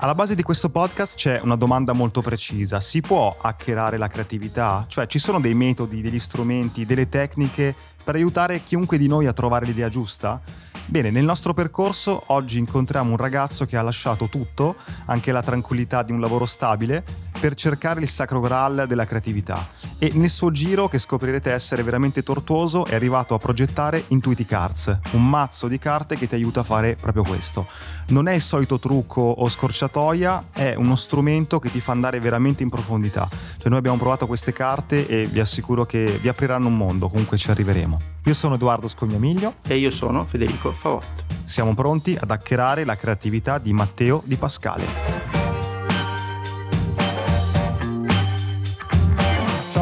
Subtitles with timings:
[0.00, 2.78] Alla base di questo podcast c'è una domanda molto precisa.
[2.78, 4.84] Si può hackerare la creatività?
[4.86, 7.74] Cioè ci sono dei metodi, degli strumenti, delle tecniche
[8.04, 10.40] per aiutare chiunque di noi a trovare l'idea giusta?
[10.86, 14.76] Bene, nel nostro percorso oggi incontriamo un ragazzo che ha lasciato tutto,
[15.06, 17.04] anche la tranquillità di un lavoro stabile,
[17.38, 19.68] per cercare il sacro graal della creatività.
[19.98, 24.98] E nel suo giro, che scoprirete essere veramente tortuoso, è arrivato a progettare Intuiti Cards,
[25.12, 27.66] un mazzo di carte che ti aiuta a fare proprio questo.
[28.08, 32.62] Non è il solito trucco o scorciatoia, è uno strumento che ti fa andare veramente
[32.62, 33.28] in profondità.
[33.30, 37.36] Cioè noi abbiamo provato queste carte e vi assicuro che vi apriranno un mondo, comunque
[37.36, 38.00] ci arriveremo.
[38.24, 41.24] Io sono Edoardo Scognamiglio e io sono Federico Favotto.
[41.44, 45.37] Siamo pronti ad hackerare la creatività di Matteo Di Pascale.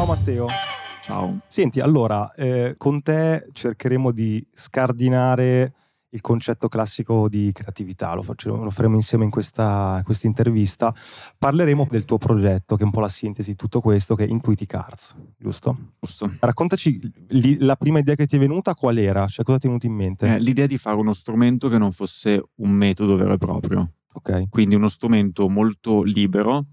[0.07, 0.47] Matteo.
[1.01, 1.39] Ciao.
[1.47, 5.73] Senti, allora, eh, con te cercheremo di scardinare
[6.11, 10.95] il concetto classico di creatività, lo, facciamo, lo faremo insieme in questa, questa, intervista.
[11.37, 14.29] Parleremo del tuo progetto, che è un po' la sintesi di tutto questo, che è
[14.29, 15.95] Intuiti Cards, giusto?
[15.99, 16.31] Giusto.
[16.39, 19.27] Raccontaci li, la prima idea che ti è venuta, qual era?
[19.27, 20.35] Cioè, cosa ti è venuto in mente?
[20.35, 23.91] Eh, l'idea di fare uno strumento che non fosse un metodo vero e proprio.
[24.13, 24.47] Ok.
[24.47, 26.65] Quindi uno strumento molto libero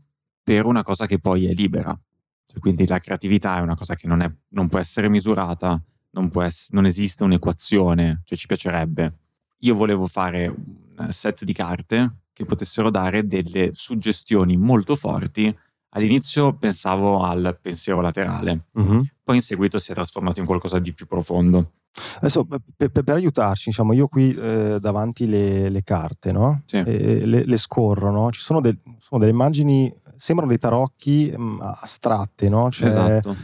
[0.45, 1.99] per una cosa che poi è libera.
[2.47, 6.29] Cioè, quindi la creatività è una cosa che non, è, non può essere misurata, non,
[6.29, 9.19] può ess- non esiste un'equazione, cioè ci piacerebbe
[9.65, 15.55] io volevo fare un set di carte che potessero dare delle suggestioni molto forti.
[15.91, 19.05] All'inizio pensavo al pensiero laterale, uh-huh.
[19.23, 21.73] poi in seguito si è trasformato in qualcosa di più profondo.
[22.17, 26.63] Adesso per, per, per aiutarci, diciamo, io qui eh, davanti le, le, carte, no?
[26.65, 26.79] Sì.
[26.79, 28.33] E, le, le, scorro, no?
[28.33, 32.69] Ci sono, del, sono, delle immagini, sembrano dei tarocchi mm, astratte, no?
[32.71, 33.37] C'è esatto.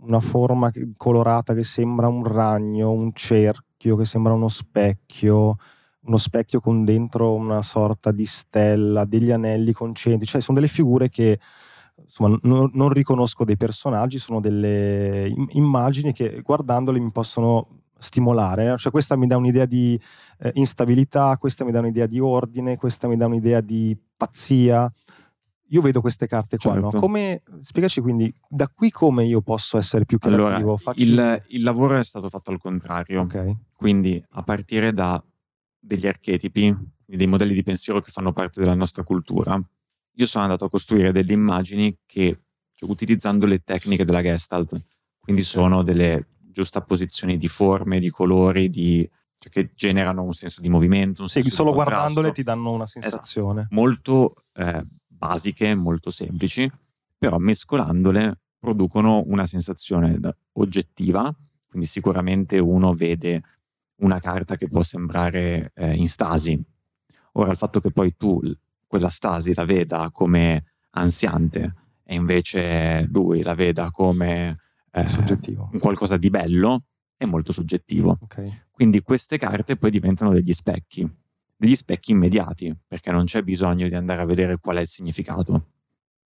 [0.00, 5.54] una forma colorata che sembra un ragno, un cerchio che sembra uno specchio,
[6.00, 11.08] uno specchio con dentro una sorta di stella, degli anelli concentrici, cioè sono delle figure
[11.08, 11.38] che
[12.02, 18.90] insomma non, non riconosco dei personaggi, sono delle immagini che guardandole mi possono stimolare, cioè
[18.90, 20.00] questa mi dà un'idea di
[20.40, 24.90] eh, instabilità, questa mi dà un'idea di ordine, questa mi dà un'idea di pazzia,
[25.70, 26.90] io vedo queste carte qua, certo.
[26.92, 27.00] no?
[27.00, 30.48] Come, spiegaci quindi da qui come io posso essere più creativo?
[30.48, 31.02] Allora, Facci...
[31.02, 33.22] il, il, lavoro è stato fatto al contrario.
[33.22, 33.56] Okay.
[33.74, 35.22] Quindi a partire da
[35.80, 36.74] degli archetipi,
[37.04, 39.58] dei modelli di pensiero che fanno parte della nostra cultura,
[40.14, 42.40] io sono andato a costruire delle immagini che,
[42.74, 44.78] cioè, utilizzando le tecniche della Gestalt,
[45.18, 49.08] quindi sono delle giustapposizioni di forme, di colori, di,
[49.38, 51.22] cioè che generano un senso di movimento.
[51.22, 53.60] Un sì, solo guardandole ti danno una sensazione.
[53.60, 53.74] Esatto.
[53.74, 54.84] Molto eh,
[55.18, 56.70] basiche, molto semplici,
[57.18, 60.18] però mescolandole producono una sensazione
[60.52, 61.34] oggettiva,
[61.68, 63.42] quindi sicuramente uno vede
[63.96, 66.60] una carta che può sembrare eh, in stasi.
[67.32, 68.40] Ora il fatto che poi tu
[68.86, 71.74] quella stasi la veda come ansiante
[72.04, 74.58] e invece lui la veda come
[74.90, 75.06] eh,
[75.70, 76.84] un qualcosa di bello
[77.16, 78.16] è molto soggettivo.
[78.22, 78.62] Okay.
[78.70, 81.08] Quindi queste carte poi diventano degli specchi
[81.58, 85.72] degli specchi immediati, perché non c'è bisogno di andare a vedere qual è il significato.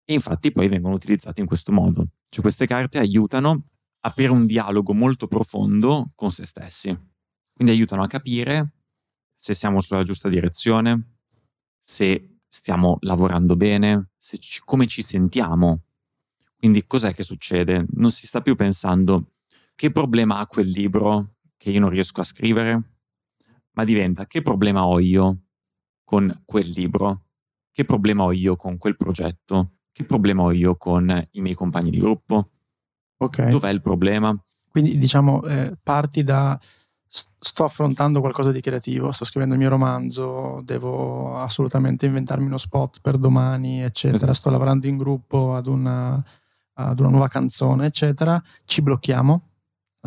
[0.04, 2.06] E infatti poi vengono utilizzati in questo modo.
[2.28, 3.50] Cioè queste carte aiutano
[4.00, 6.97] a aprire un dialogo molto profondo con se stessi.
[7.54, 8.75] Quindi aiutano a capire
[9.34, 11.16] se siamo sulla giusta direzione,
[11.81, 15.84] se stiamo lavorando bene, ci, come ci sentiamo.
[16.56, 17.87] Quindi cos'è che succede?
[17.94, 19.32] Non si sta più pensando
[19.75, 22.91] che problema ha quel libro che io non riesco a scrivere,
[23.72, 25.38] ma diventa che problema ho io
[26.05, 27.27] con quel libro?
[27.72, 29.78] Che problema ho io con quel progetto?
[29.93, 32.50] Che problema ho io con i miei compagni di gruppo?
[33.19, 33.49] Ok.
[33.49, 34.37] Dov'è il problema?
[34.69, 36.59] Quindi diciamo eh, parti da
[37.38, 43.00] sto affrontando qualcosa di creativo, sto scrivendo il mio romanzo, devo assolutamente inventarmi uno spot
[43.03, 44.16] per domani, eccetera.
[44.16, 44.32] Esatto.
[44.32, 46.25] Sto lavorando in gruppo ad una,
[46.75, 48.43] ad una nuova canzone, eccetera.
[48.65, 49.50] Ci blocchiamo,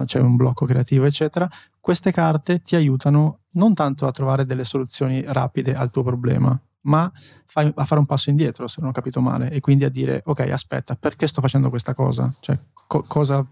[0.04, 1.50] c'è un blocco creativo, eccetera.
[1.80, 7.04] Queste carte ti aiutano non tanto a trovare delle soluzioni rapide al tuo problema, ma
[7.04, 10.40] a fare un passo indietro, se non ho capito male, e quindi a dire, ok,
[10.52, 12.34] aspetta, perché sto facendo questa cosa?
[12.40, 13.46] Cioè, co- cosa,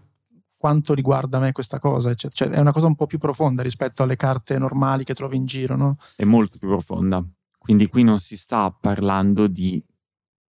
[0.58, 2.14] quanto riguarda me questa cosa?
[2.14, 5.46] Cioè, è una cosa un po' più profonda rispetto alle carte normali che trovi in
[5.46, 5.96] giro, no?
[6.16, 7.24] È molto più profonda.
[7.58, 9.82] Quindi qui non si sta parlando di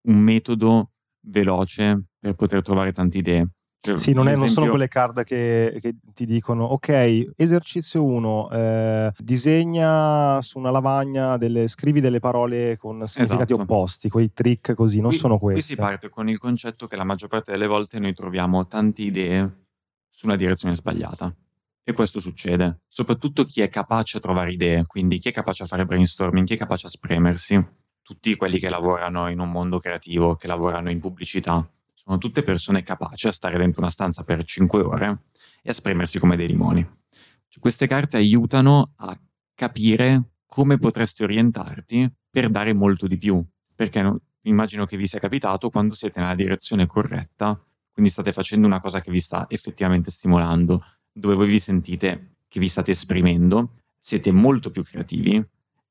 [0.07, 0.91] un metodo
[1.27, 3.47] veloce per poter trovare tante idee.
[3.85, 8.49] Cioè, sì, non, è, non, sono quelle card che, che, ti dicono, ok, esercizio 1,
[8.49, 13.73] eh, disegna su una lavagna, delle, scrivi delle parole con significati esatto.
[13.73, 15.59] opposti, quei trick così, non qui, sono questi.
[15.59, 19.01] Qui si parte con il concetto che la maggior parte delle volte noi troviamo tante
[19.01, 19.65] idee
[20.09, 21.35] su una direzione sbagliata.
[21.83, 25.65] E questo succede, soprattutto chi è capace a trovare idee, quindi chi è capace a
[25.65, 27.61] fare brainstorming, chi è capace a spremersi,
[28.01, 31.69] tutti quelli che lavorano in un mondo creativo, che lavorano in pubblicità,
[32.03, 35.19] sono tutte persone capaci a stare dentro una stanza per 5 ore e a
[35.63, 36.81] esprimersi come dei limoni.
[37.47, 39.17] Cioè, queste carte aiutano a
[39.55, 43.43] capire come potresti orientarti per dare molto di più,
[43.75, 47.59] perché no, immagino che vi sia capitato quando siete nella direzione corretta,
[47.91, 52.59] quindi state facendo una cosa che vi sta effettivamente stimolando, dove voi vi sentite che
[52.59, 55.43] vi state esprimendo, siete molto più creativi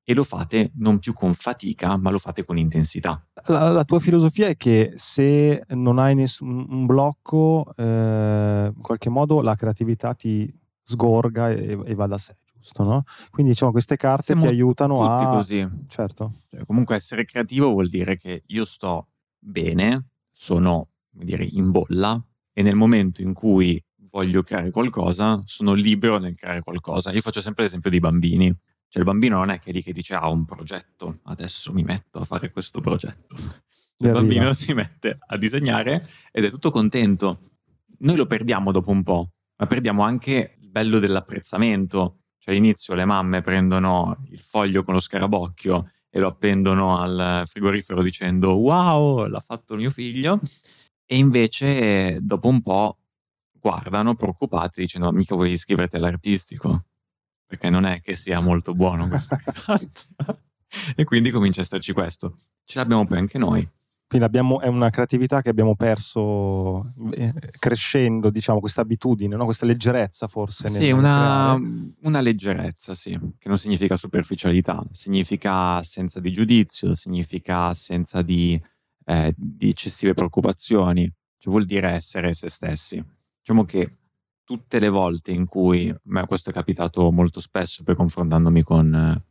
[0.04, 3.24] e lo fate non più con fatica, ma lo fate con intensità.
[3.46, 9.10] La, la tua filosofia è che se non hai nessun un blocco, eh, in qualche
[9.10, 10.52] modo la creatività ti
[10.82, 12.82] sgorga e, e va da sé, giusto?
[12.82, 13.04] No?
[13.30, 15.28] Quindi diciamo queste carte Siamo ti aiutano Tutti a...
[15.28, 15.68] così.
[15.88, 16.32] Certo.
[16.50, 19.08] Cioè, comunque essere creativo vuol dire che io sto
[19.38, 22.22] bene, sono, dire, in bolla
[22.52, 27.12] e nel momento in cui voglio creare qualcosa, sono libero nel creare qualcosa.
[27.12, 28.54] Io faccio sempre l'esempio dei bambini.
[28.92, 31.82] Cioè il bambino non è che lì che dice ah, ho un progetto, adesso mi
[31.82, 33.36] metto a fare questo progetto.
[33.96, 37.40] Cioè, il bambino si mette a disegnare ed è tutto contento.
[38.00, 42.18] Noi lo perdiamo dopo un po', ma perdiamo anche il bello dell'apprezzamento.
[42.36, 48.02] Cioè all'inizio le mamme prendono il foglio con lo scarabocchio e lo appendono al frigorifero
[48.02, 50.38] dicendo wow, l'ha fatto mio figlio.
[51.06, 52.98] E invece dopo un po'
[53.58, 56.84] guardano preoccupati dicendo "Ma mica vuoi iscriverti all'artistico?
[57.52, 60.00] Perché non è che sia molto buono questo fatto.
[60.96, 62.38] e quindi comincia a esserci questo.
[62.64, 63.68] Ce l'abbiamo poi anche noi.
[64.06, 69.44] Quindi abbiamo, è una creatività che abbiamo perso eh, crescendo, diciamo, questa abitudine, no?
[69.44, 70.70] questa leggerezza forse.
[70.70, 71.60] Sì, una,
[72.04, 78.58] una leggerezza, sì, che non significa superficialità, significa assenza di giudizio, significa assenza di,
[79.04, 81.02] eh, di eccessive preoccupazioni,
[81.36, 83.04] cioè vuol dire essere se stessi.
[83.40, 83.98] Diciamo che
[84.44, 88.94] tutte le volte in cui, a me questo è capitato molto spesso per confrontandomi con
[88.94, 89.24] eh,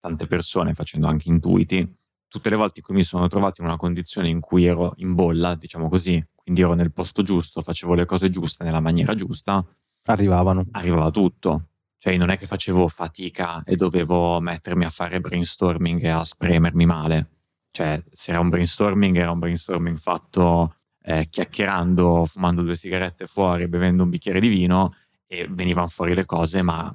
[0.00, 1.96] tante persone, facendo anche intuiti,
[2.28, 5.14] tutte le volte in cui mi sono trovato in una condizione in cui ero in
[5.14, 9.64] bolla, diciamo così, quindi ero nel posto giusto, facevo le cose giuste nella maniera giusta,
[10.04, 10.66] Arrivavano.
[10.72, 11.68] arrivava tutto.
[11.98, 16.84] Cioè, non è che facevo fatica e dovevo mettermi a fare brainstorming e a spremermi
[16.84, 17.30] male.
[17.70, 20.76] Cioè, se era un brainstorming, era un brainstorming fatto
[21.08, 24.94] eh, chiacchierando, fumando due sigarette fuori, bevendo un bicchiere di vino
[25.28, 26.94] e venivano fuori le cose, ma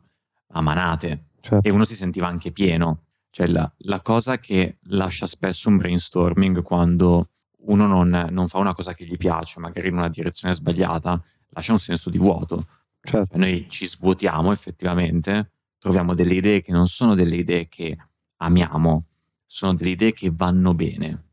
[0.54, 1.28] a manate.
[1.40, 1.66] Certo.
[1.66, 3.04] E uno si sentiva anche pieno.
[3.30, 7.30] Cioè, la, la cosa che lascia spesso un brainstorming quando
[7.68, 11.22] uno non, non fa una cosa che gli piace, magari in una direzione sbagliata,
[11.52, 12.68] lascia un senso di vuoto.
[13.02, 13.38] certo.
[13.38, 17.98] Noi ci svuotiamo effettivamente, troviamo delle idee che non sono delle idee che
[18.38, 19.06] amiamo,
[19.46, 21.28] sono delle idee che vanno bene,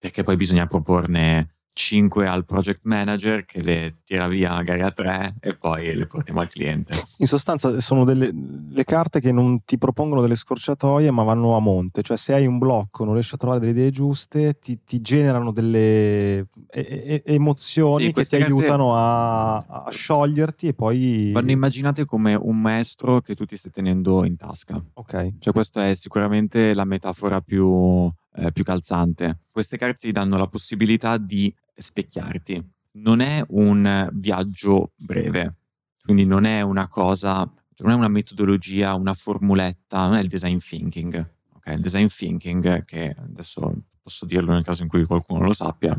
[0.00, 5.34] perché poi bisogna proporne 5 al project manager che le tira via magari a 3
[5.40, 6.94] e poi le portiamo al cliente.
[7.18, 8.30] In sostanza sono delle
[8.70, 12.46] le carte che non ti propongono delle scorciatoie ma vanno a monte, cioè se hai
[12.46, 17.22] un blocco, non riesci a trovare delle idee giuste, ti, ti generano delle e- e-
[17.26, 21.32] emozioni Sì, che ti aiutano a, a scioglierti e poi...
[21.32, 24.82] Vanno immaginate come un maestro che tu ti stai tenendo in tasca.
[24.94, 29.40] Ok, Cioè, questa è sicuramente la metafora più, eh, più calzante.
[29.50, 32.72] Queste carte ti danno la possibilità di specchiarti.
[32.92, 35.56] Non è un viaggio breve,
[36.02, 37.38] quindi non è una cosa,
[37.78, 41.32] non è una metodologia, una formuletta, non è il design thinking.
[41.54, 45.98] Ok, il design thinking, che adesso posso dirlo nel caso in cui qualcuno lo sappia,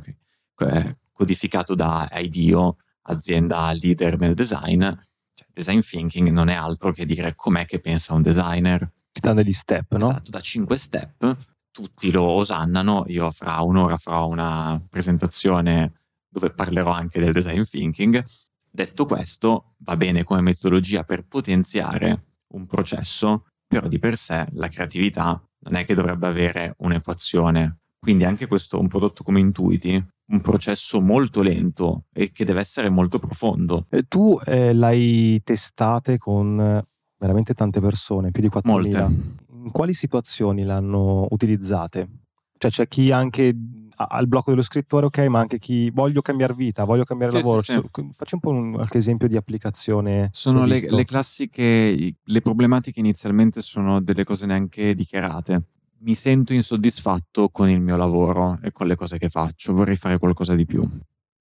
[0.55, 4.81] è codificato da IDEO, azienda leader nel design.
[4.81, 8.89] Cioè, design thinking non è altro che dire com'è che pensa un designer.
[9.15, 10.09] ti danno degli step, no?
[10.09, 11.37] Esatto, da 5 step,
[11.75, 13.03] tutti lo osannano.
[13.07, 15.91] Io fra un'ora farò una presentazione
[16.29, 18.23] dove parlerò anche del design thinking.
[18.71, 24.69] Detto questo, va bene come metodologia per potenziare un processo, però di per sé la
[24.69, 27.79] creatività non è che dovrebbe avere un'equazione.
[27.99, 32.89] Quindi anche questo, un prodotto come Intuiti, un processo molto lento e che deve essere
[32.89, 33.85] molto profondo.
[33.89, 38.61] E tu eh, l'hai testate con eh, veramente tante persone, più di 4.000.
[38.63, 39.43] Molte.
[39.65, 42.07] In quali situazioni l'hanno utilizzate?
[42.55, 43.51] Cioè c'è chi anche
[43.97, 47.37] ha il blocco dello scrittore, ok, ma anche chi voglio cambiare vita, voglio cambiare Sì,
[47.39, 47.61] lavoro.
[47.61, 47.81] sì, sì.
[47.91, 50.29] sono- Facci un po' un, qualche esempio di applicazione.
[50.31, 55.63] Sono le, le classiche, le problematiche inizialmente sono delle cose neanche dichiarate.
[56.01, 60.19] Mi sento insoddisfatto con il mio lavoro e con le cose che faccio, vorrei fare
[60.19, 60.81] qualcosa di più.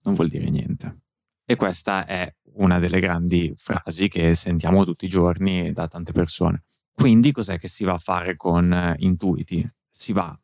[0.04, 1.02] Non vuol dire niente.
[1.45, 6.62] E questa è una delle grandi frasi che sentiamo tutti i giorni da tante persone.
[6.95, 9.69] Quindi cos'è che si va a fare con eh, Intuiti?
[9.91, 10.37] Si va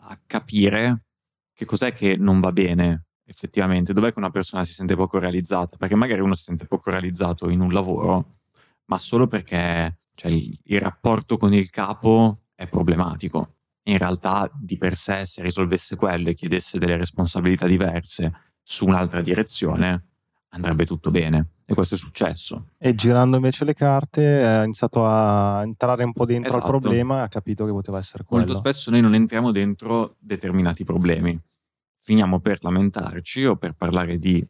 [0.00, 1.04] a capire
[1.52, 5.76] che cos'è che non va bene effettivamente, dov'è che una persona si sente poco realizzata,
[5.76, 8.38] perché magari uno si sente poco realizzato in un lavoro,
[8.86, 13.56] ma solo perché cioè, il, il rapporto con il capo è problematico.
[13.88, 19.20] in realtà di per sé se risolvesse quello e chiedesse delle responsabilità diverse su un'altra
[19.20, 20.07] direzione,
[20.50, 21.48] andrebbe tutto bene.
[21.64, 22.70] E questo è successo.
[22.78, 26.64] E girando invece le carte ha iniziato a entrare un po' dentro Esatto.
[26.64, 28.46] al problema e ha capito che poteva essere quello.
[28.46, 31.38] Molto spesso noi non entriamo dentro determinati problemi.
[32.00, 34.46] Finiamo per lamentarci o per parlare di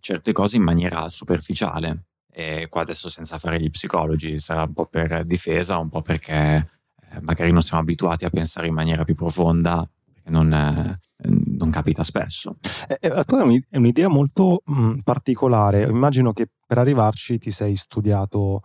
[0.00, 2.06] certe cose in maniera superficiale.
[2.30, 6.34] E qua adesso senza fare gli psicologi, sarà un po' per difesa, un po' perché
[7.10, 10.98] eh, magari non siamo abituati a pensare in maniera più profonda, perché non, eh,
[11.56, 12.56] non capita spesso.
[12.88, 15.82] Eh, eh, la tua è un'i- è un'idea molto mh, particolare.
[15.82, 18.62] Immagino che per arrivarci ti sei studiato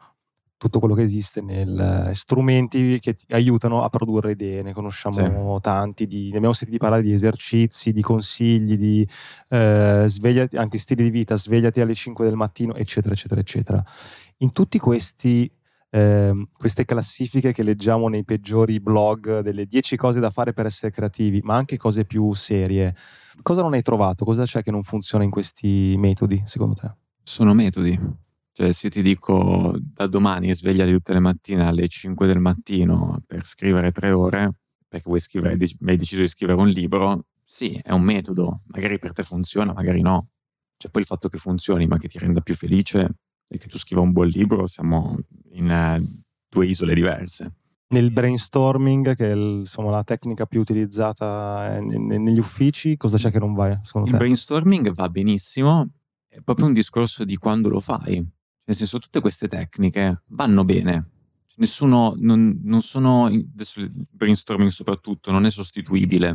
[0.62, 4.62] tutto quello che esiste nel eh, strumenti che ti aiutano a produrre idee.
[4.62, 9.08] Ne conosciamo tanti, di, ne abbiamo sentito parlare di esercizi, di consigli, di
[9.50, 13.84] eh, svegliati, anche stili di vita, svegliati alle 5 del mattino, eccetera, eccetera, eccetera.
[14.38, 15.52] In tutti questi
[15.92, 20.92] ehm, queste classifiche che leggiamo nei peggiori blog delle 10 cose da fare per essere
[20.92, 22.96] creativi, ma anche cose più serie.
[23.42, 24.26] Cosa non hai trovato?
[24.26, 26.92] Cosa c'è che non funziona in questi metodi, secondo te?
[27.22, 28.00] Sono metodi.
[28.54, 33.22] Cioè, se io ti dico da domani svegliati tutte le mattine alle 5 del mattino
[33.26, 34.56] per scrivere tre ore,
[34.88, 38.62] perché vuoi scrivere, hai deciso di scrivere un libro, sì, è un metodo.
[38.68, 40.30] Magari per te funziona, magari no.
[40.76, 43.10] Cioè, poi il fatto che funzioni, ma che ti renda più felice
[43.48, 45.18] e che tu scriva un buon libro, siamo
[45.54, 46.02] in eh,
[46.50, 47.54] due isole diverse.
[47.92, 52.96] Nel brainstorming, che è il- insomma, la tecnica più utilizzata eh, ne- ne- negli uffici,
[52.98, 54.20] cosa c'è che non va, secondo Il te?
[54.20, 55.90] brainstorming va benissimo,
[56.28, 58.16] è proprio un discorso di quando lo fai.
[58.64, 61.10] Nel senso, tutte queste tecniche vanno bene.
[61.48, 66.28] Cioè, Nessuno, non, non sono, adesso il brainstorming soprattutto, non è sostituibile.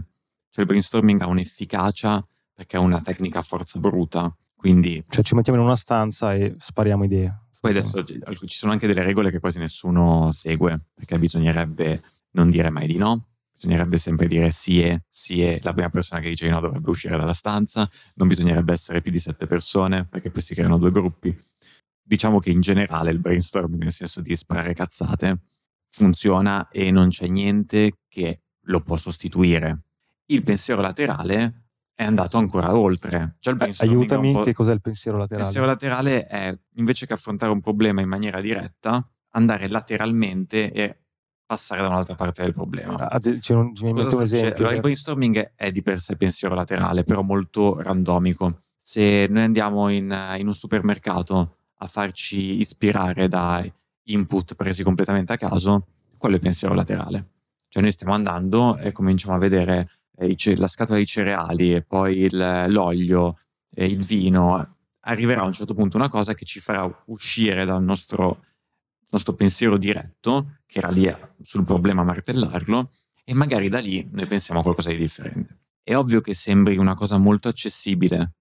[0.51, 4.35] Cioè il brainstorming ha un'efficacia perché è una tecnica a forza bruta.
[4.67, 7.43] Quindi Cioè ci mettiamo in una stanza e spariamo idee.
[7.61, 12.69] poi adesso ci sono anche delle regole che quasi nessuno segue, perché bisognerebbe non dire
[12.71, 16.47] mai di no, bisognerebbe sempre dire sì e sì e la prima persona che dice
[16.47, 20.43] di no dovrebbe uscire dalla stanza, non bisognerebbe essere più di sette persone, perché poi
[20.43, 21.33] si creano due gruppi.
[22.03, 25.43] Diciamo che in generale il brainstorming, nel senso di sparare cazzate,
[25.89, 29.83] funziona e non c'è niente che lo può sostituire.
[30.27, 31.66] Il pensiero laterale
[31.97, 33.37] è andato ancora oltre.
[33.41, 35.45] Cioè il Eh, un aiutami, che cos'è il pensiero il laterale?
[35.45, 40.99] pensiero laterale è invece che affrontare un problema in maniera diretta, andare lateralmente e
[41.47, 42.97] passare da un'altra parte del problema.
[43.09, 44.57] Ah, mi Cosa metto un esempio.
[44.59, 48.65] Allora, il brainstorming è di per sé pensiero laterale, però molto randomico.
[48.77, 53.65] Se noi andiamo in, in un supermercato a farci ispirare da
[54.09, 55.87] input presi completamente a caso,
[56.19, 57.31] quello è pensiero laterale.
[57.69, 59.91] Cioè noi stiamo andando e cominciamo a vedere
[60.37, 63.39] ce- la scatola di cereali e poi il- l'olio
[63.75, 64.77] e il vino.
[65.01, 68.45] Arriverà a un certo punto una cosa che ci farà uscire dal nostro,
[69.11, 72.91] nostro pensiero diretto, che era lì a- sul problema martellarlo,
[73.25, 75.59] e magari da lì noi pensiamo a qualcosa di differente.
[75.83, 78.35] È ovvio che sembri una cosa molto accessibile.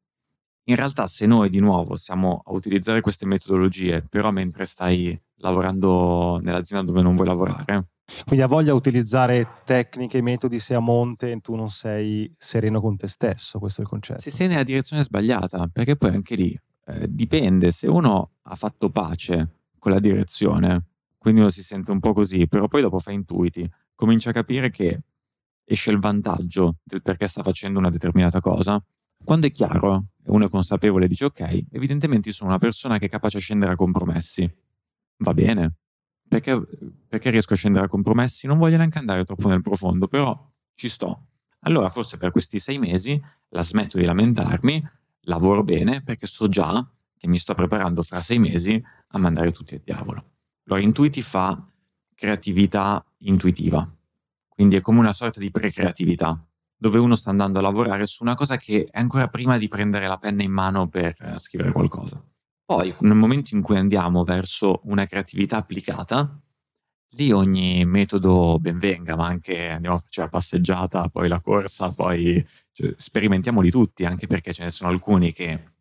[0.67, 6.39] In realtà, se noi di nuovo siamo a utilizzare queste metodologie, però mentre stai lavorando
[6.41, 7.89] nell'azienda dove non vuoi lavorare,
[8.25, 12.79] Quindi ha voglia di utilizzare tecniche metodi se a monte e tu non sei sereno
[12.79, 14.21] con te stesso, questo è il concetto.
[14.21, 18.89] se sei nella direzione sbagliata, perché poi anche lì eh, dipende, se uno ha fatto
[18.89, 20.85] pace con la direzione,
[21.17, 24.69] quindi uno si sente un po' così, però poi dopo fa intuiti, comincia a capire
[24.69, 25.01] che
[25.63, 28.81] esce il vantaggio del perché sta facendo una determinata cosa,
[29.23, 33.05] quando è chiaro e uno è consapevole e dice ok, evidentemente sono una persona che
[33.05, 34.47] è capace a scendere a compromessi,
[35.17, 35.73] va bene,
[36.27, 36.61] perché,
[37.07, 38.47] perché riesco a scendere a compromessi?
[38.47, 41.27] Non voglio neanche andare troppo nel profondo, però ci sto.
[41.61, 44.83] Allora forse per questi sei mesi la smetto di lamentarmi,
[45.21, 49.75] lavoro bene perché so già che mi sto preparando fra sei mesi a mandare tutti
[49.75, 50.31] al diavolo.
[50.67, 51.65] Allora Intuiti fa
[52.13, 53.87] creatività intuitiva,
[54.47, 56.43] quindi è come una sorta di pre-creatività,
[56.77, 60.07] dove uno sta andando a lavorare su una cosa che è ancora prima di prendere
[60.07, 62.23] la penna in mano per eh, scrivere qualcosa.
[62.65, 66.39] Poi, nel momento in cui andiamo verso una creatività applicata,
[67.11, 71.91] lì ogni metodo ben venga, ma anche andiamo a farci la passeggiata, poi la corsa,
[71.91, 75.73] poi cioè, sperimentiamoli tutti, anche perché ce ne sono alcuni che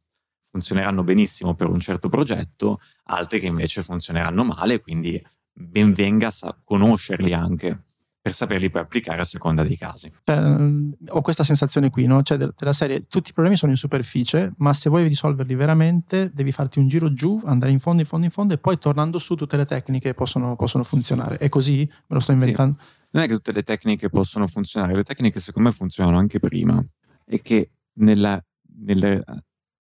[0.51, 5.21] funzioneranno benissimo per un certo progetto, altri che invece funzioneranno male, quindi
[5.53, 7.94] ben venga sa- conoscerli anche
[8.25, 10.11] per saperli poi applicare a seconda dei casi.
[10.25, 12.23] Ehm, ho questa sensazione qui, no?
[12.23, 16.31] Cioè, de- della serie, tutti i problemi sono in superficie, ma se vuoi risolverli veramente,
[16.33, 19.19] devi farti un giro giù, andare in fondo, in fondo, in fondo, e poi tornando
[19.19, 21.37] su tutte le tecniche possono, possono funzionare.
[21.37, 21.81] È così?
[21.87, 22.79] Me lo sto inventando?
[23.11, 26.83] non è che tutte le tecniche possono funzionare, le tecniche secondo me funzionano anche prima
[27.27, 28.43] e che nel,
[28.79, 29.25] nel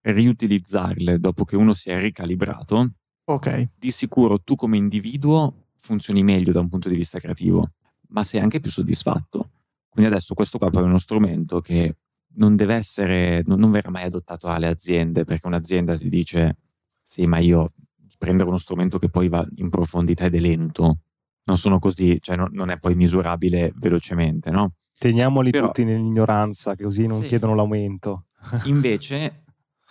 [0.02, 2.92] riutilizzarle dopo che uno si è ricalibrato,
[3.24, 3.68] Ok.
[3.78, 7.70] di sicuro tu come individuo funzioni meglio da un punto di vista creativo,
[8.08, 9.50] ma sei anche più soddisfatto
[9.88, 11.96] Quindi adesso questo qua poi è uno strumento che
[12.36, 16.56] non deve essere, non, non verrà mai adottato dalle aziende, perché un'azienda ti dice
[17.02, 17.72] sì, ma io
[18.18, 21.00] prendere uno strumento che poi va in profondità ed è lento,
[21.44, 24.72] non sono così, cioè non, non è poi misurabile velocemente, no?
[24.98, 27.28] Teniamoli Però- tutti nell'ignoranza, così non Sì.
[27.28, 28.26] chiedono l'aumento.
[28.66, 29.44] Invece,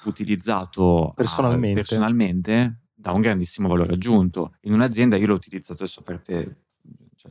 [0.06, 1.82] utilizzato a- Personalmente.
[1.82, 4.54] personalmente dà un grandissimo valore aggiunto.
[4.62, 6.63] In un'azienda io l'ho utilizzato adesso a parte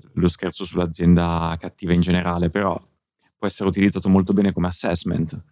[0.01, 2.81] cioè, lo scherzo sull'azienda cattiva in generale, però
[3.37, 5.43] può essere utilizzato molto bene come assessment.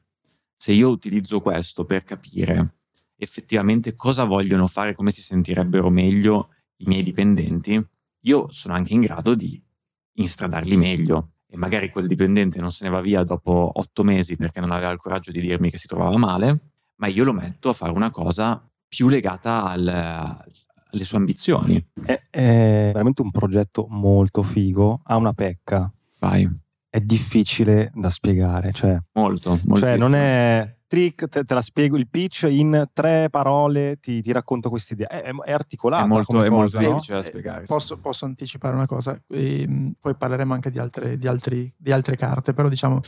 [0.55, 2.77] Se io utilizzo questo per capire
[3.17, 7.83] effettivamente cosa vogliono fare, come si sentirebbero meglio i miei dipendenti,
[8.21, 9.63] io sono anche in grado di
[10.15, 11.33] instradarli meglio.
[11.47, 14.93] E magari quel dipendente non se ne va via dopo otto mesi perché non aveva
[14.93, 18.11] il coraggio di dirmi che si trovava male, ma io lo metto a fare una
[18.11, 20.45] cosa più legata al-
[20.93, 21.85] alle sue ambizioni.
[22.05, 25.01] È, è veramente un progetto molto figo.
[25.05, 25.91] Ha una pecca.
[26.19, 26.49] Vai,
[26.89, 28.73] È difficile da spiegare.
[28.73, 29.77] Cioè, molto, molto.
[29.77, 34.33] cioè non è trick, te, te la spiego il pitch in tre parole, ti, ti
[34.33, 35.07] racconto questa idea.
[35.07, 36.05] È, è articolata.
[36.05, 36.95] È molto- come è molto cosa, no?
[36.95, 37.61] difficile da Eh, spiegare.
[37.61, 37.67] sì.
[37.73, 42.17] Posso, posso anticipare una cosa, Ehm, poi parleremo anche di altre, di, altri- di altre
[42.17, 43.01] carte, però diciamo,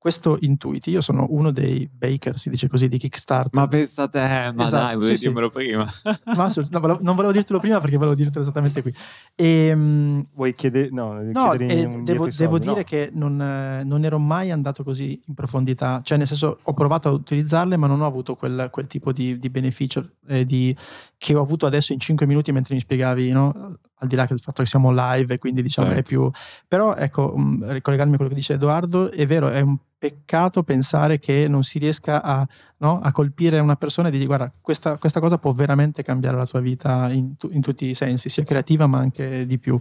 [0.00, 3.50] questo Intuiti, io sono uno dei baker, si dice così, di Kickstarter.
[3.60, 5.24] Ma pensa a te, ma Esatto, dai, volevi sì, sì.
[5.26, 5.84] dirmelo prima.
[6.34, 8.94] Ma assolut- no, non volevo dirtelo prima perché volevo dirtelo esattamente qui.
[9.34, 10.88] Ehm, Vuoi chiedere?
[10.90, 12.58] No, devi No, eh, devo, devo no.
[12.58, 16.72] dire che non, eh, non ero mai andato così in profondità, cioè nel senso ho
[16.72, 20.74] provato a utilizzarle ma non ho avuto quel, quel tipo di, di beneficio eh, di-
[21.18, 23.76] che ho avuto adesso in 5 minuti mentre mi spiegavi, no?
[24.02, 26.08] al di là del fatto che siamo live e quindi diciamo è Certo.
[26.08, 26.30] più...
[26.66, 31.18] Però ecco, mh, ricollegarmi a quello che dice Edoardo, è vero, è un peccato pensare
[31.18, 33.00] che non si riesca a, no?
[33.00, 36.60] a colpire una persona e dirgli guarda, questa, questa cosa può veramente cambiare la tua
[36.60, 39.78] vita in, tu- in tutti i sensi, sia creativa ma anche di più.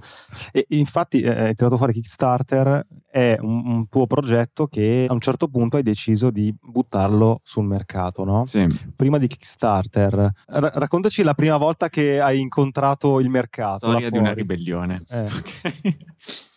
[0.51, 5.21] E infatti eh, hai tirato fuori Kickstarter, è un, un tuo progetto che a un
[5.21, 8.46] certo punto hai deciso di buttarlo sul mercato, no?
[8.46, 8.67] Sì.
[8.94, 13.85] Prima di Kickstarter, ra- raccontaci la prima volta che hai incontrato il mercato.
[13.85, 15.01] là Storia di una ribellione.
[15.09, 15.27] Eh.
[15.39, 16.48] Ok.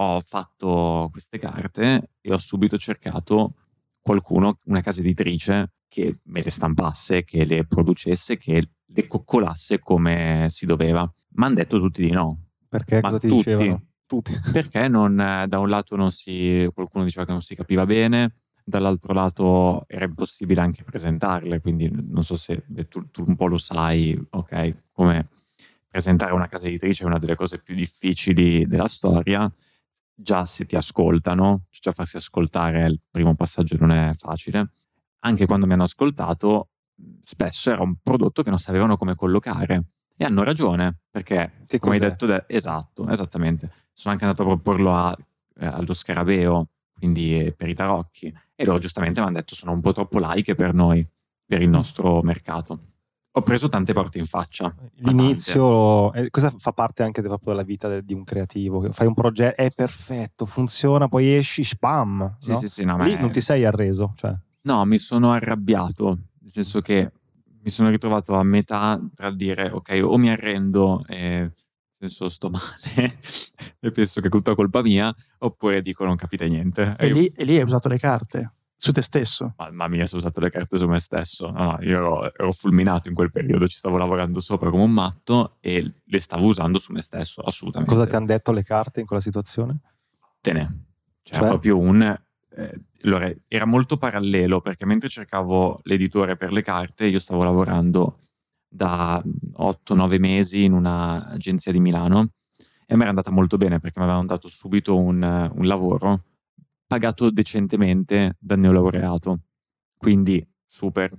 [0.00, 3.54] Ho fatto queste carte e ho subito cercato
[4.00, 10.46] qualcuno, una casa editrice, che me le stampasse, che le producesse, che le coccolasse come
[10.50, 11.10] si doveva.
[11.30, 12.46] Ma hanno detto tutti di no.
[12.68, 13.54] Perché Ma cosa ti tutti.
[13.54, 13.86] dicevano?
[14.06, 14.32] Tutti.
[14.52, 19.12] Perché non, da un lato non si, qualcuno diceva che non si capiva bene, dall'altro
[19.12, 24.18] lato era impossibile anche presentarle, quindi non so se tu, tu un po' lo sai,
[24.30, 25.28] ok, come
[25.88, 29.50] presentare una casa editrice è una delle cose più difficili della storia,
[30.20, 34.70] già se ti ascoltano, già farsi ascoltare il primo passaggio non è facile,
[35.20, 36.70] anche quando mi hanno ascoltato
[37.22, 39.84] spesso era un prodotto che non sapevano come collocare.
[40.16, 42.10] E hanno ragione perché Che come hai cos'è?
[42.10, 43.70] detto de- esatto esattamente.
[43.92, 45.16] Sono anche andato a proporlo a-
[45.60, 48.34] eh, allo Scarabeo quindi per i tarocchi.
[48.56, 51.06] E loro giustamente mi hanno detto sono un po' troppo laiche per noi
[51.46, 52.87] per il nostro mercato
[53.38, 54.74] ho preso tante porte in faccia.
[54.96, 58.90] L'inizio, eh, cosa fa parte anche de- proprio della vita de- di un creativo?
[58.92, 62.36] Fai un progetto, è perfetto, funziona, poi esci, spam.
[62.38, 62.58] sì no?
[62.58, 64.12] sì sì no, Lì è- non ti sei arreso.
[64.16, 64.34] Cioè.
[64.62, 67.10] No, mi sono arrabbiato, nel senso che
[67.62, 71.52] mi sono ritrovato a metà tra dire ok, o mi arrendo e nel
[72.10, 73.18] senso sto male
[73.80, 76.94] e penso che è tutta colpa mia, oppure dico non capite niente.
[76.98, 79.54] E io- lì, e lì hai usato le carte su te stesso.
[79.56, 81.50] Mamma mia, se ho usato le carte su me stesso.
[81.50, 84.92] No, no, io ero, ero fulminato in quel periodo, ci stavo lavorando sopra come un
[84.92, 87.92] matto e le stavo usando su me stesso, assolutamente.
[87.92, 89.80] Cosa ti hanno detto le carte in quella situazione?
[90.20, 90.84] Vattene.
[91.22, 91.48] Cioè, Cioè?
[91.48, 92.00] proprio un...
[92.02, 98.20] eh, allora, era molto parallelo perché mentre cercavo l'editore per le carte, io stavo lavorando
[98.68, 99.20] da
[99.58, 102.28] 8-9 mesi in un'agenzia di Milano
[102.86, 106.22] e mi era andata molto bene perché mi avevano dato subito un, un lavoro
[106.88, 109.42] pagato decentemente dal neolaureato.
[109.96, 111.16] Quindi super.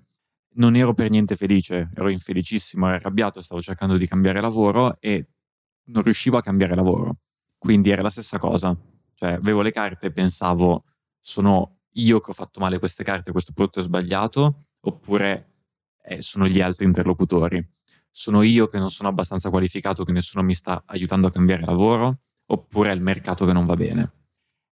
[0.55, 5.29] Non ero per niente felice, ero infelicissimo, ero arrabbiato, stavo cercando di cambiare lavoro e
[5.85, 7.17] non riuscivo a cambiare lavoro.
[7.57, 8.75] Quindi era la stessa cosa.
[9.13, 10.85] Cioè, avevo le carte e pensavo,
[11.21, 15.49] sono io che ho fatto male queste carte, questo prodotto è sbagliato, oppure
[16.03, 17.65] eh, sono gli altri interlocutori.
[18.09, 22.21] Sono io che non sono abbastanza qualificato, che nessuno mi sta aiutando a cambiare lavoro,
[22.47, 24.18] oppure è il mercato che non va bene.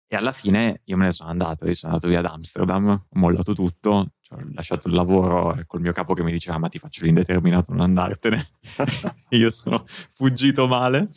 [0.06, 3.18] E alla fine io me ne sono andato, io sono andato via ad Amsterdam, ho
[3.18, 7.04] mollato tutto, ho lasciato il lavoro col mio capo che mi diceva ma ti faccio
[7.04, 8.46] l'indeterminato, non andartene.
[9.30, 11.10] Io sono fuggito male.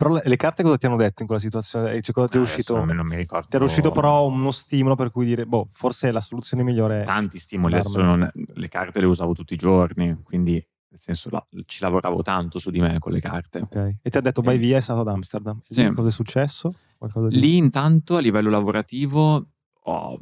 [0.00, 2.00] Però le, le carte cosa ti hanno detto in quella situazione?
[2.00, 2.76] Cioè, cosa ti è Adesso uscito?
[2.82, 3.48] Non, non mi ricordo.
[3.48, 7.04] Ti era uscito però uno stimolo per cui dire, boh, forse la soluzione migliore è...
[7.04, 7.78] tanti stimoli.
[7.96, 12.58] Non- le carte le usavo tutti i giorni, quindi nel senso la, ci lavoravo tanto
[12.58, 13.60] su di me con le carte.
[13.60, 13.96] Ok.
[14.02, 14.58] E ti ha detto vai Eh.
[14.58, 15.58] via, è stato ad Amsterdam.
[15.68, 15.88] E Sì.
[15.94, 16.74] Cosa è successo?
[16.98, 17.38] Di...
[17.40, 19.48] Lì intanto a livello lavorativo
[19.84, 20.18] ho,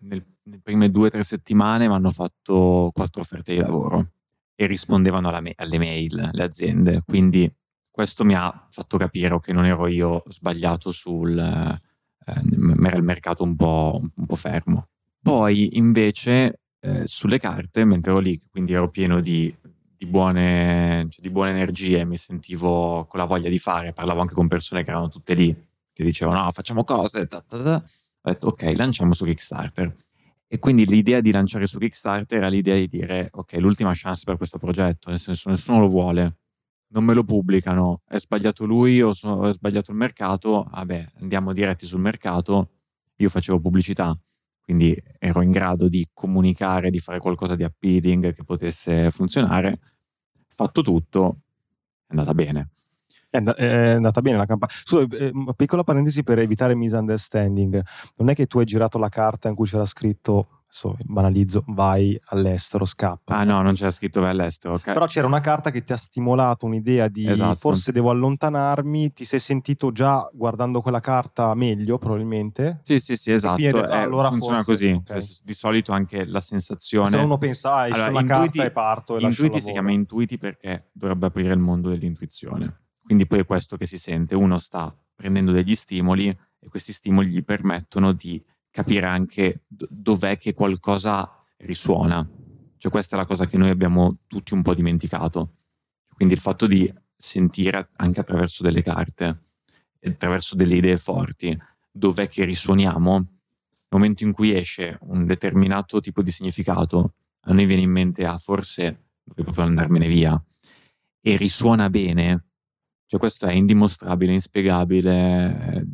[0.00, 4.12] nel, nelle prime due o tre settimane mi hanno fatto quattro offerte di lavoro
[4.54, 7.02] e rispondevano me- alle mail le aziende.
[7.04, 7.52] Quindi
[7.90, 11.36] questo mi ha fatto capire che non ero io sbagliato sul...
[11.36, 11.84] Eh,
[12.28, 14.88] era il mercato un po', un po' fermo.
[15.22, 19.54] Poi invece eh, sulle carte, mentre ero lì, quindi ero pieno di,
[19.98, 24.34] di buone, cioè, di buone energie, mi sentivo con la voglia di fare, parlavo anche
[24.34, 25.54] con persone che erano tutte lì,
[25.92, 27.74] che dicevano no, facciamo cose, ta, ta, ta.
[27.76, 30.04] ho detto ok, lanciamo su Kickstarter.
[30.48, 34.36] E quindi l'idea di lanciare su Kickstarter era l'idea di dire ok, l'ultima chance per
[34.36, 36.36] questo progetto, nel senso nessuno lo vuole,
[36.88, 41.52] non me lo pubblicano, è sbagliato lui o so- è sbagliato il mercato, vabbè, andiamo
[41.52, 42.70] diretti sul mercato,
[43.16, 44.16] io facevo pubblicità,
[44.66, 49.78] quindi ero in grado di comunicare, di fare qualcosa di appealing che potesse funzionare.
[50.48, 51.42] Fatto tutto,
[52.04, 52.70] è andata bene.
[53.30, 54.72] È, and- è andata bene la campagna.
[54.74, 57.80] Scusa, eh, piccola parentesi per evitare misunderstanding.
[58.16, 62.18] Non è che tu hai girato la carta in cui c'era scritto, adesso banalizzo, vai
[62.26, 63.36] all'estero, scappa.
[63.36, 64.92] Ah no, non c'era scritto vai all'estero, ok?
[64.92, 67.54] Però c'era una carta che ti ha stimolato un'idea di Esatto.
[67.54, 72.80] forse devo allontanarmi, ti sei sentito già guardando quella carta meglio probabilmente.
[72.82, 73.60] Sì, sì, sì, esatto.
[73.60, 74.90] detto, eh, allora funziona forse- così.
[74.92, 75.04] ok.
[75.22, 77.08] Cioè, di solito anche la sensazione...
[77.10, 79.92] Se uno pensa, ah, esce Allora, una intuiti- carta e parto e Intuiti si chiama
[79.92, 82.82] intuiti perché dovrebbe aprire il mondo dell'intuizione.
[83.02, 84.34] Quindi poi è questo che si sente.
[84.34, 88.42] Uno sta prendendo degli stimoli e questi stimoli gli permettono di
[88.76, 91.26] capire anche do- dov'è che qualcosa
[91.60, 92.28] risuona.
[92.76, 95.54] Cioè questa è la cosa che noi abbiamo tutti un po' dimenticato.
[96.14, 99.44] Quindi il fatto di sentire anche attraverso delle carte,
[100.02, 101.58] attraverso delle idee forti,
[101.90, 103.28] dov'è che risuoniamo, nel
[103.88, 107.14] momento in cui esce un determinato tipo di significato,
[107.46, 108.82] a noi viene in mente, ah, forse
[109.24, 110.38] dovrei proprio andarmene via,
[111.22, 112.48] e risuona bene,
[113.06, 115.86] cioè questo è indimostrabile, inspiegabile, eh,